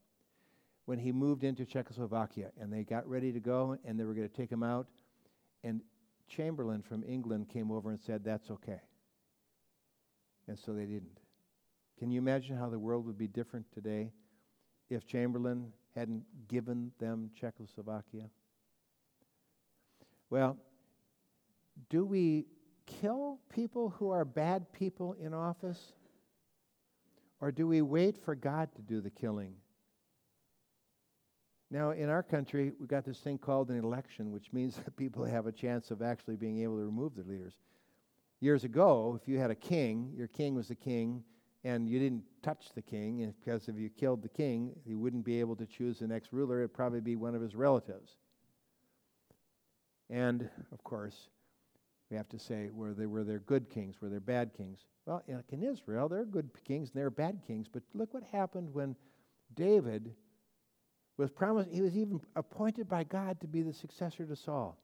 [0.85, 2.51] when he moved into Czechoslovakia.
[2.59, 4.87] And they got ready to go, and they were going to take him out.
[5.63, 5.81] And
[6.27, 8.81] Chamberlain from England came over and said, That's okay.
[10.47, 11.19] And so they didn't.
[11.97, 14.11] Can you imagine how the world would be different today
[14.89, 18.29] if Chamberlain hadn't given them Czechoslovakia?
[20.29, 20.57] Well,
[21.89, 22.45] do we
[22.85, 25.93] kill people who are bad people in office?
[27.39, 29.55] Or do we wait for God to do the killing?
[31.69, 35.25] Now, in our country, we've got this thing called an election, which means that people
[35.25, 37.55] have a chance of actually being able to remove their leaders.
[38.39, 41.23] Years ago, if you had a king, your king was the king,
[41.63, 45.39] and you didn't touch the king, because if you killed the king, he wouldn't be
[45.39, 46.59] able to choose the next ruler.
[46.59, 48.17] It'd probably be one of his relatives.
[50.09, 51.29] And of course,
[52.13, 54.85] we have to say were they were there good kings, were there bad kings?
[55.07, 57.65] Well, like in Israel, there are good kings and there are bad kings.
[57.67, 58.95] But look what happened when
[59.55, 60.13] David
[61.17, 61.71] was promised.
[61.71, 64.77] He was even appointed by God to be the successor to Saul.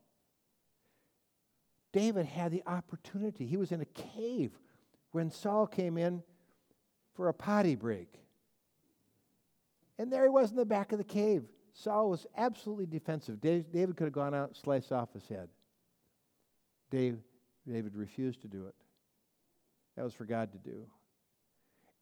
[1.93, 3.45] David had the opportunity.
[3.45, 4.57] He was in a cave
[5.11, 6.23] when Saul came in
[7.13, 8.11] for a potty break.
[9.99, 11.43] And there he was in the back of the cave.
[11.73, 13.39] Saul was absolutely defensive.
[13.39, 15.49] David could have gone out and sliced off his head.
[16.89, 18.75] David refused to do it.
[19.95, 20.85] That was for God to do.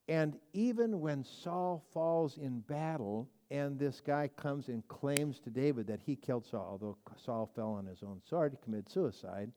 [0.07, 5.87] And even when Saul falls in battle, and this guy comes and claims to David
[5.87, 9.51] that he killed Saul, although Saul fell on his own sword, he committed suicide.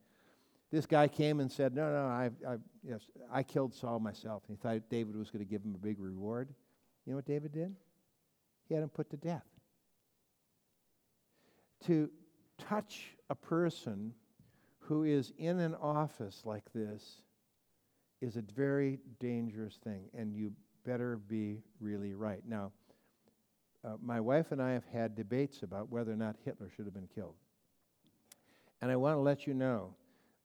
[0.73, 3.01] This guy came and said, No, no, I, I, yes,
[3.33, 4.43] I killed Saul myself.
[4.49, 6.49] And he thought David was going to give him a big reward.
[7.05, 7.75] You know what David did?
[8.69, 9.47] He had him put to death.
[11.87, 12.11] To
[12.59, 14.15] touch a person
[14.91, 17.21] who is in an office like this
[18.21, 20.51] is a very dangerous thing, and you
[20.85, 22.43] better be really right.
[22.45, 22.73] Now,
[23.85, 26.93] uh, my wife and I have had debates about whether or not Hitler should have
[26.93, 27.37] been killed.
[28.83, 29.95] And I want to let you know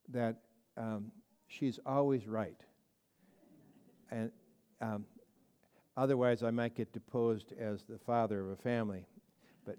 [0.10, 0.36] that
[0.78, 1.12] um,
[1.48, 2.62] she's always right.
[4.12, 4.30] And
[4.80, 5.06] um,
[5.98, 9.08] otherwise, I might get deposed as the father of a family.
[9.66, 9.78] But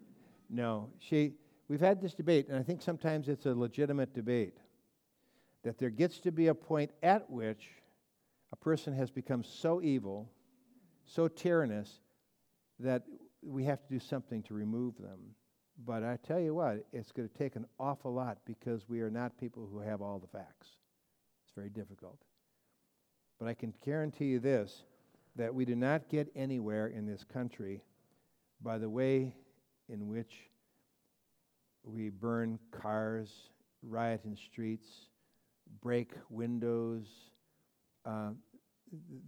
[0.50, 1.34] no, she,
[1.68, 4.58] we've had this debate, and I think sometimes it's a legitimate debate
[5.62, 7.68] that there gets to be a point at which
[8.52, 10.30] a person has become so evil,
[11.04, 12.00] so tyrannous,
[12.78, 13.02] that
[13.42, 15.18] we have to do something to remove them.
[15.84, 19.10] But I tell you what, it's going to take an awful lot because we are
[19.10, 20.68] not people who have all the facts.
[21.44, 22.18] It's very difficult.
[23.38, 24.84] But I can guarantee you this
[25.36, 27.82] that we do not get anywhere in this country
[28.62, 29.34] by the way
[29.88, 30.48] in which
[31.86, 33.30] we burn cars,
[33.82, 34.88] riot in streets,
[35.80, 37.06] break windows.
[38.04, 38.30] Uh,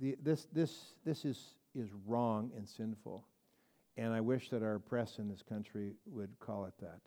[0.00, 3.24] the, this, this, this is, is wrong and sinful.
[3.96, 7.00] And I wish that our press in this country would call it that.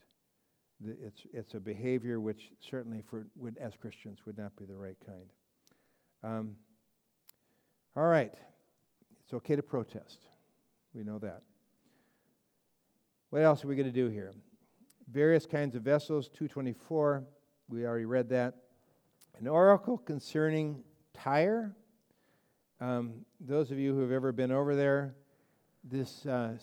[0.84, 4.97] It's, it's a behavior which certainly for, would, as Christians would not be the right
[5.06, 5.30] kind.
[6.24, 6.56] Um,
[7.95, 8.34] all right.
[9.24, 10.20] It's okay to protest.
[10.93, 11.43] We know that.
[13.30, 14.34] What else are we going to do here?
[15.12, 17.26] Various kinds of vessels, 224.
[17.68, 18.55] We already read that.
[19.38, 20.84] An oracle concerning
[21.14, 21.76] Tyre.
[22.80, 25.16] Um, those of you who have ever been over there,
[25.84, 26.53] this, uh,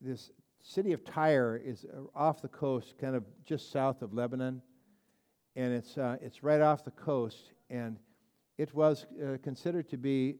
[0.00, 0.30] this
[0.62, 4.62] city of Tyre is uh, off the coast, kind of just south of Lebanon.
[5.54, 7.52] And it's, uh, it's right off the coast.
[7.68, 7.98] And
[8.56, 10.36] it was uh, considered to be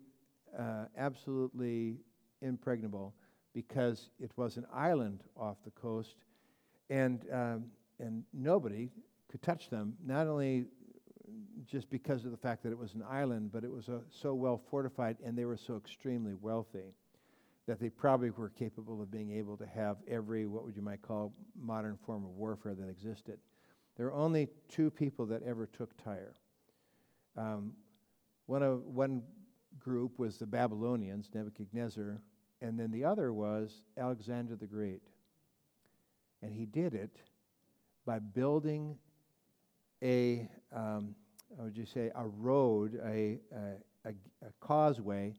[0.58, 1.98] uh, absolutely
[2.40, 3.14] impregnable
[3.52, 6.14] because it was an island off the coast.
[6.90, 7.64] And, um,
[7.98, 8.90] and nobody
[9.30, 10.66] could touch them, not only
[11.66, 14.34] just because of the fact that it was an island, but it was uh, so
[14.34, 16.94] well fortified and they were so extremely wealthy
[17.66, 21.02] that they probably were capable of being able to have every, what would you might
[21.02, 23.38] call, modern form of warfare that existed.
[23.96, 26.34] There were only two people that ever took Tyre.
[27.36, 27.74] Um,
[28.46, 29.22] one, of, one
[29.78, 32.22] group was the Babylonians, Nebuchadnezzar,
[32.62, 35.02] and then the other was Alexander the Great.
[36.42, 37.16] And he did it
[38.06, 38.96] by building
[40.02, 41.14] a, um,
[41.58, 45.34] would you say, a road, a, a, a, a causeway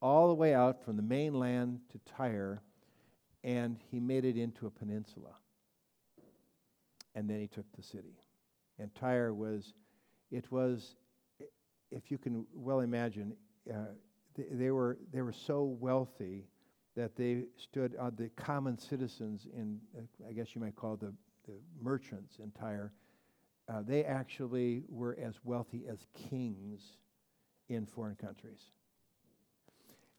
[0.00, 2.60] all the way out from the mainland to Tyre,
[3.44, 5.30] and he made it into a peninsula.
[7.14, 8.18] And then he took the city.
[8.78, 9.74] And Tyre was,
[10.30, 10.96] it was,
[11.90, 13.34] if you can well imagine,
[13.70, 13.92] uh,
[14.34, 16.48] they, they, were, they were so wealthy
[16.96, 21.12] that they stood on the common citizens in, uh, I guess you might call the,
[21.46, 22.92] the merchants in Tyre.
[23.68, 26.96] Uh, they actually were as wealthy as kings
[27.68, 28.60] in foreign countries.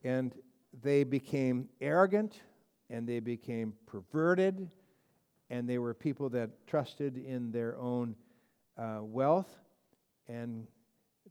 [0.04, 0.34] And
[0.82, 2.40] they became arrogant
[2.90, 4.70] and they became perverted
[5.50, 8.16] and they were people that trusted in their own
[8.78, 9.60] uh, wealth
[10.28, 10.66] and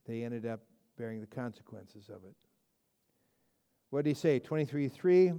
[0.06, 0.60] they ended up
[0.96, 2.34] bearing the consequences of it.
[3.92, 4.40] What did he say?
[4.40, 5.38] 23:3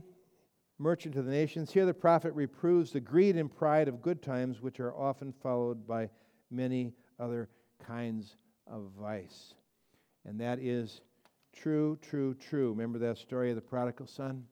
[0.78, 1.72] Merchant of the nations.
[1.74, 5.88] Here the prophet reproves the greed and pride of good times, which are often followed
[5.88, 6.10] by
[6.52, 7.50] many other
[7.80, 8.38] kinds
[8.68, 9.56] of vice.
[10.26, 11.02] And that is
[11.54, 12.72] True, true, true.
[12.72, 14.46] Remember that story of the prodigal son?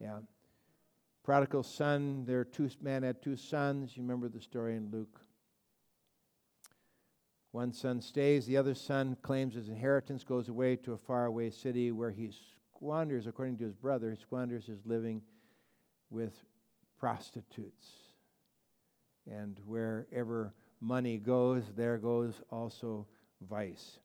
[0.00, 0.20] Yeah.
[1.24, 3.96] Prodigal son, there two man had two sons.
[3.96, 5.20] You remember the story in Luke.
[7.52, 11.90] One son stays, the other son claims his inheritance, goes away to a faraway city
[11.90, 12.30] where he
[12.74, 15.22] squanders, according to his brother, he squanders his living
[16.10, 16.32] with
[16.98, 17.88] prostitutes.
[19.28, 23.06] And wherever money goes, there goes also
[23.48, 23.98] vice.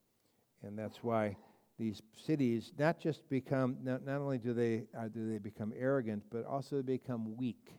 [0.63, 1.37] And that's why
[1.77, 6.23] these cities not just become, not, not only do they, uh, do they become arrogant,
[6.31, 7.73] but also they become weak.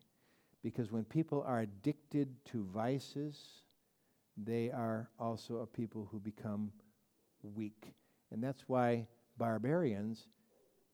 [0.63, 3.39] Because when people are addicted to vices,
[4.37, 6.71] they are also a people who become
[7.43, 7.93] weak.
[8.31, 9.07] And that's why
[9.39, 10.27] barbarians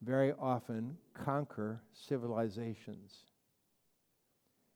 [0.02, 3.24] very often conquer civilizations.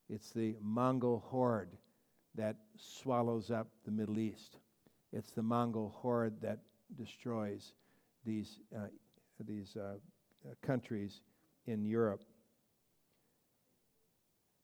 [0.09, 1.69] It's the Mongol horde
[2.35, 4.57] that swallows up the Middle East.
[5.11, 6.59] It's the Mongol horde that
[6.97, 7.73] destroys
[8.25, 8.87] these, uh,
[9.45, 9.95] these uh,
[10.45, 11.21] uh countries
[11.65, 12.23] in Europe.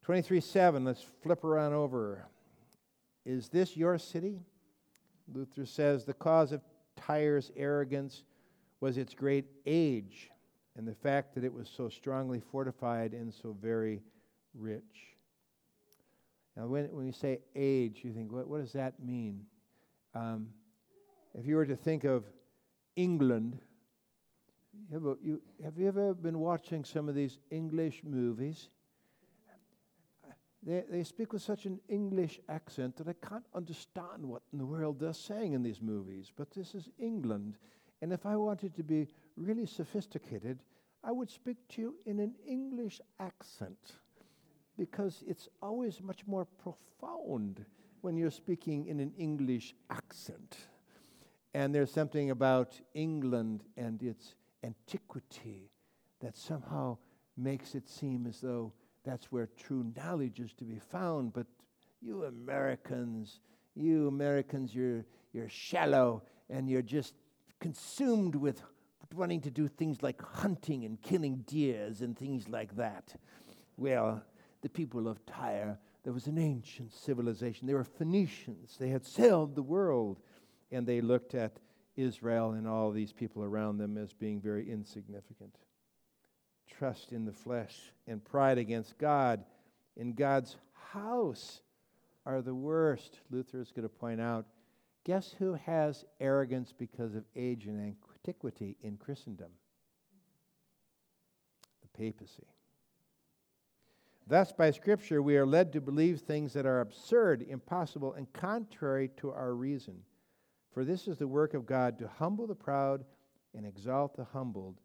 [0.04, 2.26] 23 7, let's flip around over.
[3.24, 4.40] Is this your city?
[5.32, 6.62] Luther says the cause of
[6.96, 8.24] Tyre's arrogance
[8.80, 10.30] was its great age
[10.76, 14.02] and the fact that it was so strongly fortified and so very
[14.54, 15.16] rich.
[16.56, 19.46] Now, when, when you say age, you think, what, what does that mean?
[20.14, 20.48] Um,
[21.34, 22.24] if you were to think of
[22.94, 23.58] England,
[24.92, 28.68] have, you, have you ever been watching some of these English movies?
[30.66, 34.66] They, they speak with such an English accent that I can't understand what in the
[34.66, 36.32] world they're saying in these movies.
[36.34, 37.58] But this is England.
[38.00, 40.60] And if I wanted to be really sophisticated,
[41.02, 43.92] I would speak to you in an English accent
[44.78, 47.64] because it's always much more profound
[48.00, 50.56] when you're speaking in an English accent.
[51.52, 55.70] And there's something about England and its antiquity
[56.20, 56.96] that somehow
[57.36, 58.72] makes it seem as though
[59.04, 61.32] that's where true knowledge is to be found.
[61.32, 61.46] But
[62.00, 63.40] you Americans,
[63.74, 67.14] you Americans, you're, you're shallow and you're just
[67.60, 68.62] consumed with
[69.14, 73.14] wanting to do things like hunting and killing deers and things like that.
[73.76, 74.22] Well,
[74.62, 77.66] the people of Tyre, there was an ancient civilization.
[77.66, 78.76] They were Phoenicians.
[78.78, 80.20] They had sailed the world,
[80.72, 81.60] and they looked at
[81.96, 85.54] Israel and all these people around them as being very insignificant.
[86.78, 89.44] Trust in the flesh and pride against God
[89.96, 90.56] in God's
[90.92, 91.60] house
[92.26, 93.20] are the worst.
[93.30, 94.46] Luther is going to point out
[95.04, 97.94] guess who has arrogance because of age and
[98.26, 99.50] antiquity in Christendom?
[101.82, 102.46] The papacy.
[104.26, 109.10] Thus, by Scripture, we are led to believe things that are absurd, impossible, and contrary
[109.18, 109.96] to our reason.
[110.72, 113.04] For this is the work of God to humble the proud
[113.54, 114.80] and exalt the humbled,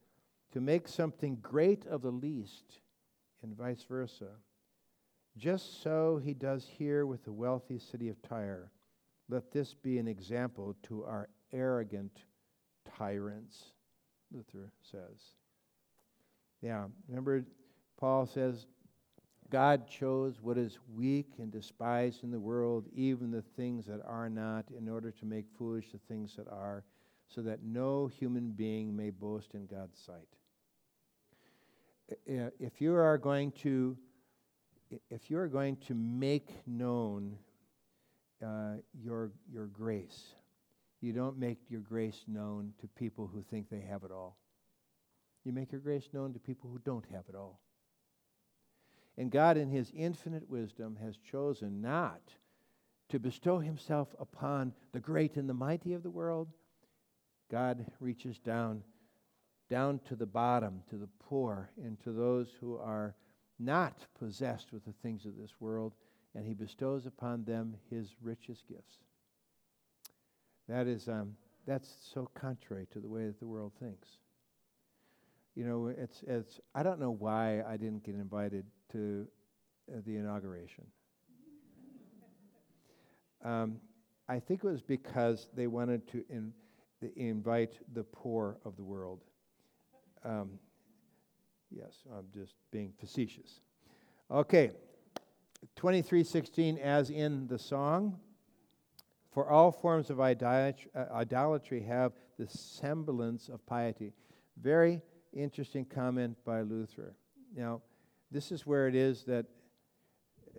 [0.53, 2.79] to make something great of the least,
[3.43, 4.29] and vice versa.
[5.37, 8.71] Just so he does here with the wealthy city of Tyre.
[9.29, 12.23] Let this be an example to our arrogant
[12.97, 13.71] tyrants,
[14.31, 15.19] Luther says.
[16.61, 17.45] Yeah, remember,
[17.97, 18.65] Paul says,
[19.49, 24.29] God chose what is weak and despised in the world, even the things that are
[24.29, 26.83] not, in order to make foolish the things that are,
[27.27, 30.27] so that no human being may boast in God's sight.
[32.25, 33.97] If you are going to,
[35.09, 37.37] if you are going to make known
[38.43, 40.33] uh, your your grace,
[41.01, 44.37] you don't make your grace known to people who think they have it all.
[45.43, 47.59] You make your grace known to people who don't have it all.
[49.17, 52.21] And God, in His infinite wisdom, has chosen not
[53.09, 56.47] to bestow Himself upon the great and the mighty of the world.
[57.51, 58.83] God reaches down,
[59.69, 63.15] down to the bottom, to the poor, and to those who are
[63.59, 65.93] not possessed with the things of this world,
[66.35, 68.97] and He bestows upon them His richest gifts.
[70.67, 74.07] That is, um, that's so contrary to the way that the world thinks.
[75.55, 79.27] You know, it's, it's, I don't know why I didn't get invited to
[79.91, 80.85] uh, the inauguration.
[83.41, 83.77] Um,
[84.27, 86.51] I think it was because they wanted to in,
[87.15, 89.21] invite the poor of the world.
[90.23, 90.59] Um,
[91.71, 93.61] yes, I'm just being facetious.
[94.31, 94.71] Okay,
[95.75, 98.19] 2316, as in the song.
[99.31, 104.13] For all forms of idolatry, have the semblance of piety.
[104.61, 105.01] Very
[105.33, 107.15] interesting comment by Luther.
[107.55, 107.81] Now,
[108.31, 109.45] this is where it is that,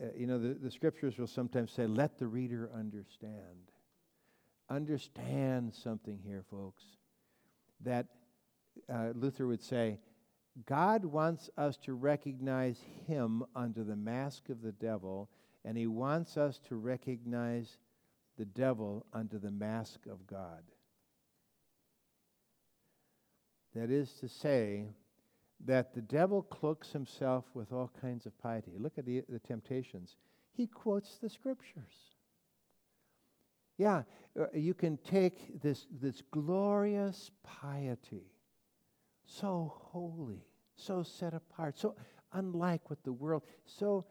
[0.00, 3.70] uh, you know, the, the scriptures will sometimes say, let the reader understand.
[4.68, 6.84] Understand something here, folks.
[7.80, 8.06] That
[8.92, 9.98] uh, Luther would say,
[10.66, 15.28] God wants us to recognize Him under the mask of the devil,
[15.64, 17.78] and He wants us to recognize
[18.36, 20.62] the devil under the mask of God.
[23.74, 24.86] That is to say,
[25.66, 28.72] that the devil cloaks himself with all kinds of piety.
[28.78, 30.16] Look at the, the temptations.
[30.52, 32.14] He quotes the scriptures.
[33.76, 34.02] Yeah,
[34.38, 38.24] uh, you can take this, this glorious piety,
[39.30, 40.44] so holy,
[40.76, 41.94] so set apart, so
[42.32, 44.04] unlike what the world, so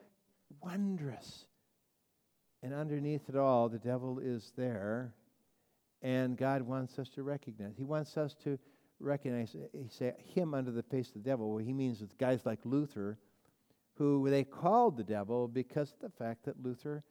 [0.61, 1.45] wondrous.
[2.63, 5.13] And underneath it all, the devil is there,
[6.01, 7.73] and God wants us to recognize.
[7.77, 8.57] He wants us to
[8.99, 11.49] recognize, he say him under the face of the devil.
[11.49, 13.17] Well, he means with guys like Luther,
[13.95, 17.03] who they called the devil because of the fact that Luther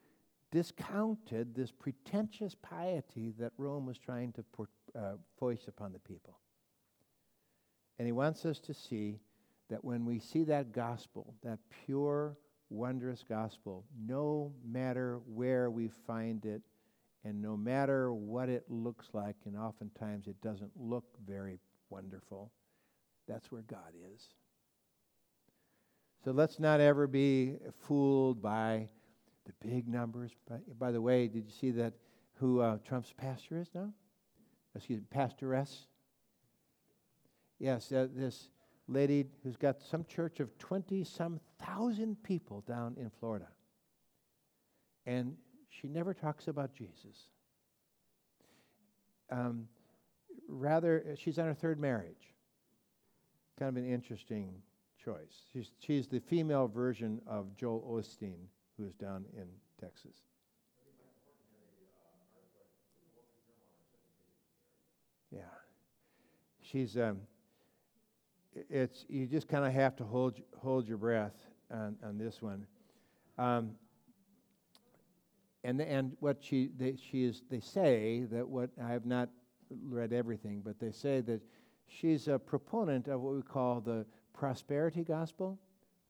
[0.51, 6.39] discounted this pretentious piety that Rome was trying to put, uh, voice upon the people.
[7.99, 9.19] And he wants us to see
[9.69, 12.35] that when we see that gospel, that pure,
[12.71, 16.63] wondrous gospel, no matter where we find it,
[17.23, 21.59] and no matter what it looks like, and oftentimes it doesn't look very
[21.91, 22.49] wonderful.
[23.27, 24.25] That's where God is.
[26.23, 28.87] So let's not ever be fooled by
[29.45, 30.31] the big numbers.
[30.49, 31.93] By, by the way, did you see that
[32.39, 33.89] who uh, Trump's pastor is now.
[34.75, 35.87] Excuse me, pastoress.
[37.59, 38.49] Yes, uh, this
[38.87, 43.47] lady who's got some church of 20 some thousand people down in Florida.
[45.05, 45.35] And
[45.69, 47.29] she never talks about Jesus.
[49.29, 49.67] Um,
[50.47, 52.33] rather, she's on her third marriage.
[53.57, 54.53] Kind of an interesting
[55.03, 55.43] choice.
[55.51, 58.47] She's, she's the female version of Joel Osteen,
[58.77, 59.45] who is down in
[59.79, 60.15] Texas.
[65.31, 65.41] Yeah.
[66.61, 67.19] She's, um,
[68.53, 71.35] it's, you just kind of have to hold, hold your breath
[71.71, 72.65] on, on this one.
[73.37, 73.71] Um,
[75.63, 79.29] and, and what she, they, she is, they say that what, I have not
[79.87, 81.41] read everything, but they say that
[81.87, 85.59] she's a proponent of what we call the prosperity gospel.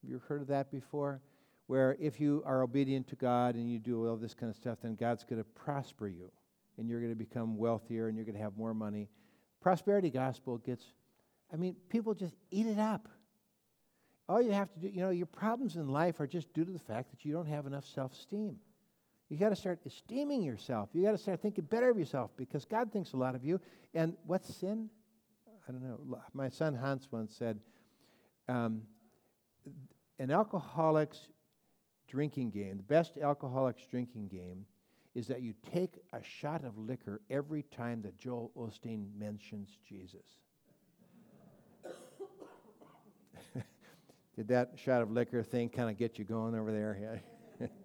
[0.01, 1.21] Have you heard of that before?
[1.67, 4.79] Where if you are obedient to God and you do all this kind of stuff,
[4.81, 6.31] then God's going to prosper you
[6.77, 9.09] and you're going to become wealthier and you're going to have more money.
[9.61, 10.93] Prosperity gospel gets,
[11.51, 13.07] I mean, people just eat it up.
[14.27, 16.71] All you have to do, you know, your problems in life are just due to
[16.71, 18.57] the fact that you don't have enough self esteem.
[19.29, 20.89] You got to start esteeming yourself.
[20.93, 23.59] You got to start thinking better of yourself because God thinks a lot of you.
[23.93, 24.89] And what's sin?
[25.67, 26.19] I don't know.
[26.33, 27.59] My son Hans once said,
[28.47, 28.81] um,
[30.17, 31.29] an alcoholic's
[32.07, 34.65] drinking game, the best alcoholic's drinking game,
[35.13, 40.37] is that you take a shot of liquor every time that Joel Osteen mentions Jesus.
[44.39, 46.97] Did that shot of liquor thing kind of get you going over there?
[47.59, 47.67] Yeah.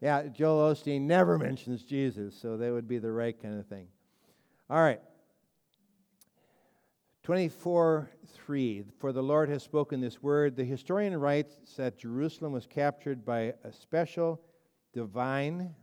[0.00, 3.88] Yeah, Joel Osteen never mentions Jesus, so that would be the right kind of thing.
[4.68, 5.00] All right.
[7.22, 8.10] 24
[8.44, 8.84] 3.
[8.98, 10.56] For the Lord has spoken this word.
[10.56, 14.42] The historian writes that Jerusalem was captured by a special
[14.92, 15.74] divine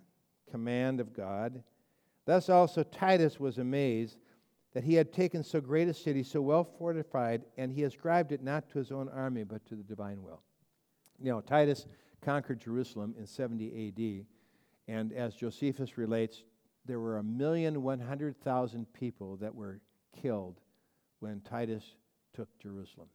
[0.49, 1.63] command of God.
[2.25, 4.17] Thus also Titus was amazed
[4.73, 8.43] that he had taken so great a city, so well fortified, and he ascribed it
[8.43, 10.41] not to his own army, but to the divine will.
[11.19, 11.85] Know, Titus
[12.21, 14.25] conquered Jerusalem in 70 AD.
[14.87, 16.43] And as Josephus relates,
[16.85, 19.79] there were a million one hundred thousand people that were
[20.19, 20.59] killed
[21.19, 21.95] when Titus
[22.33, 23.07] took Jerusalem.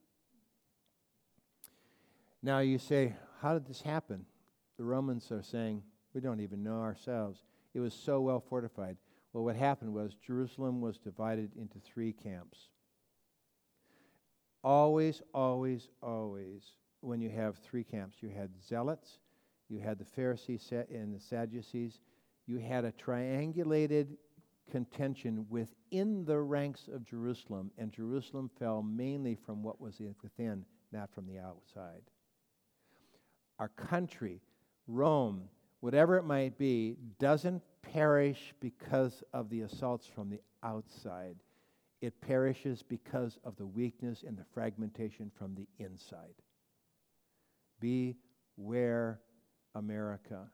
[2.42, 4.24] Now you say, how did this happen?
[4.76, 5.82] The Romans are saying,
[6.14, 7.42] we don't even know ourselves.
[7.74, 8.96] It was so well fortified.
[9.36, 12.56] Well, what happened was Jerusalem was divided into three camps.
[14.64, 16.62] Always, always, always
[17.02, 18.16] when you have three camps.
[18.22, 19.18] You had zealots,
[19.68, 22.00] you had the Pharisees and the Sadducees,
[22.46, 24.16] you had a triangulated
[24.70, 31.12] contention within the ranks of Jerusalem, and Jerusalem fell mainly from what was within, not
[31.12, 32.04] from the outside.
[33.58, 34.40] Our country,
[34.86, 37.62] Rome, whatever it might be, doesn't
[37.92, 41.36] perish because of the assaults from the outside.
[42.00, 46.34] It perishes because of the weakness and the fragmentation from the inside.
[47.80, 49.20] Beware
[49.74, 50.50] America.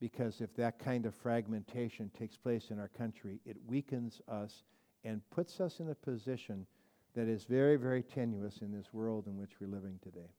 [0.00, 4.64] Because if that kind of fragmentation takes place in our country, it weakens us
[5.04, 6.66] and puts us in a position
[7.14, 10.30] that is very, very tenuous in this world in which we're living today.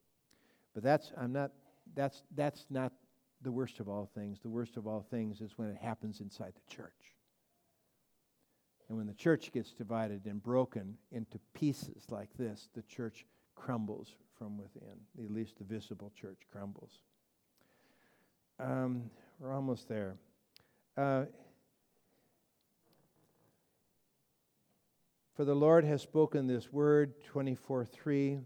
[0.74, 1.52] But that's, I'm not,
[1.96, 2.94] that's, that's not
[3.42, 4.40] the worst of all things.
[4.42, 7.16] The worst of all things is when it happens inside the church.
[8.90, 13.26] And when the church gets divided and broken into pieces like this, the church
[13.56, 15.00] crumbles from within.
[15.24, 16.92] At least the visible church crumbles.
[18.60, 20.16] Um, we're almost there.
[20.98, 21.26] Uh,
[25.42, 28.40] For the Lord has spoken this word, 24 3.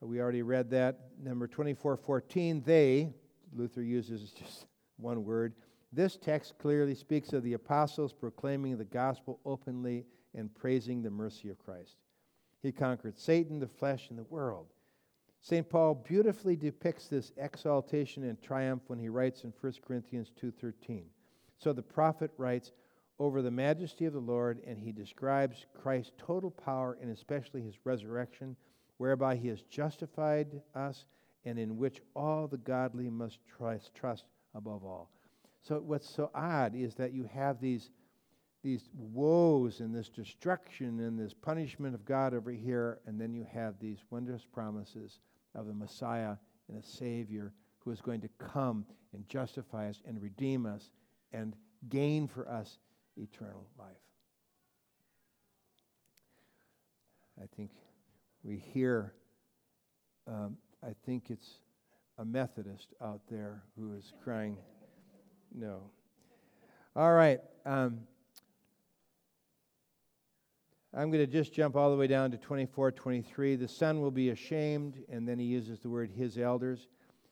[0.00, 0.98] We already read that.
[1.22, 3.12] Number 24 14, they,
[3.54, 5.54] Luther uses just one word.
[5.92, 11.50] This text clearly speaks of the apostles proclaiming the gospel openly and praising the mercy
[11.50, 11.96] of Christ.
[12.62, 14.68] He conquered Satan, the flesh, and the world.
[15.40, 15.68] St.
[15.68, 21.10] Paul beautifully depicts this exaltation and triumph when he writes in 1 Corinthians 2:13.
[21.58, 22.72] So the prophet writes
[23.18, 27.84] over the majesty of the Lord and he describes Christ's total power and especially his
[27.84, 28.56] resurrection
[28.98, 31.06] whereby he has justified us
[31.44, 34.24] and in which all the godly must trust, trust
[34.54, 35.10] above all.
[35.60, 37.90] So what's so odd is that you have these
[38.62, 43.44] these woes and this destruction and this punishment of God over here, and then you
[43.52, 45.18] have these wondrous promises
[45.54, 46.36] of the Messiah
[46.68, 50.90] and a Savior who is going to come and justify us and redeem us
[51.32, 51.56] and
[51.88, 52.78] gain for us
[53.16, 53.88] eternal life.
[57.42, 57.70] I think
[58.44, 59.12] we hear,
[60.28, 61.60] um, I think it's
[62.18, 64.56] a Methodist out there who is crying,
[65.54, 65.82] no.
[66.96, 67.40] All right.
[67.64, 68.00] Um,
[70.94, 73.56] I'm going to just jump all the way down to 24, 23.
[73.56, 76.88] The Son will be ashamed, and then he uses the word his elders.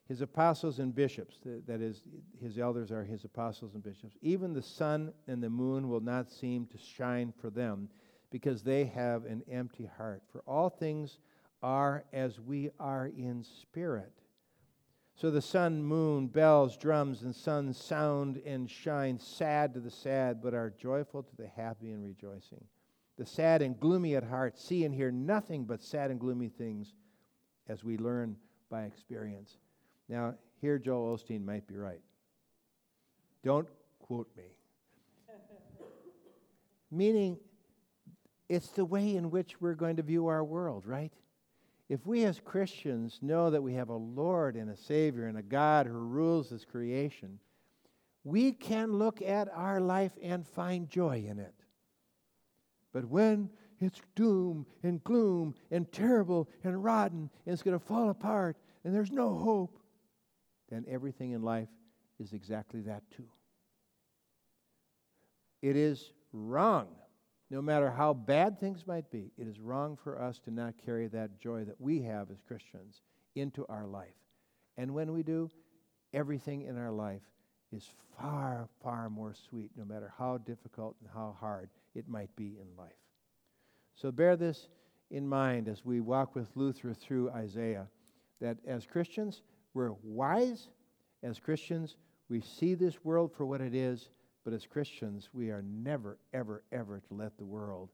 [0.08, 1.36] His apostles and bishops,
[1.66, 2.02] that is,
[2.40, 4.16] his elders are his apostles and bishops.
[4.22, 7.88] Even the sun and the moon will not seem to shine for them
[8.30, 10.22] because they have an empty heart.
[10.32, 11.18] For all things
[11.62, 14.12] are as we are in spirit.
[15.14, 20.40] So the sun, moon, bells, drums, and sun sound and shine sad to the sad,
[20.42, 22.64] but are joyful to the happy and rejoicing.
[23.18, 26.94] The sad and gloomy at heart see and hear nothing but sad and gloomy things
[27.68, 28.36] as we learn
[28.70, 29.58] by experience.
[30.08, 32.00] Now, here Joel Osteen might be right.
[33.44, 34.56] Don't quote me.
[36.90, 37.38] Meaning,
[38.48, 41.12] it's the way in which we're going to view our world, right?
[41.90, 45.42] If we as Christians know that we have a Lord and a Savior and a
[45.42, 47.40] God who rules this creation,
[48.22, 51.52] we can look at our life and find joy in it.
[52.92, 58.10] But when it's doom and gloom and terrible and rotten and it's going to fall
[58.10, 59.76] apart and there's no hope,
[60.70, 61.68] then everything in life
[62.20, 63.26] is exactly that too.
[65.60, 66.86] It is wrong,
[67.50, 71.08] no matter how bad things might be, it is wrong for us to not carry
[71.08, 73.02] that joy that we have as Christians
[73.34, 74.14] into our life.
[74.76, 75.50] And when we do,
[76.14, 77.22] everything in our life
[77.72, 77.88] is
[78.18, 82.76] far, far more sweet, no matter how difficult and how hard it might be in
[82.78, 82.92] life.
[83.94, 84.68] So bear this
[85.10, 87.88] in mind as we walk with Luther through Isaiah
[88.40, 89.42] that as Christians,
[89.74, 90.68] we're wise
[91.22, 91.96] as Christians.
[92.28, 94.08] We see this world for what it is,
[94.44, 97.90] but as Christians, we are never, ever, ever to let the world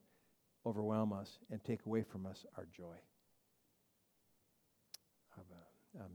[0.65, 2.97] overwhelm us and take away from us our joy.
[5.97, 6.09] Amen.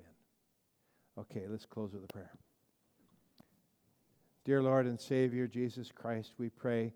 [1.17, 2.31] Okay, let's close with a prayer.
[4.45, 6.93] Dear Lord and Savior Jesus Christ, we pray.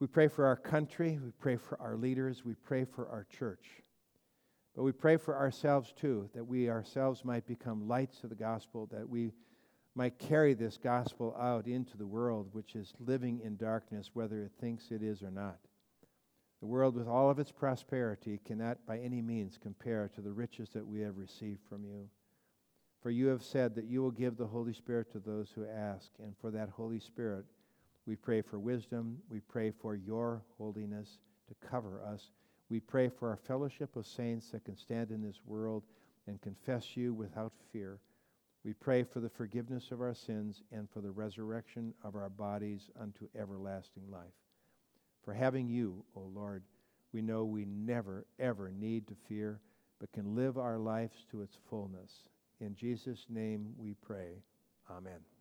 [0.00, 1.18] We pray for our country.
[1.22, 2.44] We pray for our leaders.
[2.44, 3.64] We pray for our church.
[4.76, 8.88] But we pray for ourselves too, that we ourselves might become lights of the gospel,
[8.92, 9.32] that we
[9.94, 14.52] might carry this gospel out into the world which is living in darkness, whether it
[14.60, 15.58] thinks it is or not.
[16.60, 20.70] The world, with all of its prosperity, cannot by any means compare to the riches
[20.70, 22.08] that we have received from you.
[23.02, 26.10] For you have said that you will give the Holy Spirit to those who ask,
[26.18, 27.44] and for that Holy Spirit,
[28.06, 29.18] we pray for wisdom.
[29.28, 31.18] We pray for your holiness
[31.48, 32.30] to cover us
[32.70, 35.82] we pray for our fellowship of saints that can stand in this world
[36.26, 37.98] and confess you without fear.
[38.64, 42.90] We pray for the forgiveness of our sins and for the resurrection of our bodies
[42.98, 44.32] unto everlasting life.
[45.22, 46.62] For having you, O Lord,
[47.12, 49.60] we know we never, ever need to fear,
[50.00, 52.10] but can live our lives to its fullness.
[52.60, 54.42] In Jesus' name we pray.
[54.90, 55.33] Amen.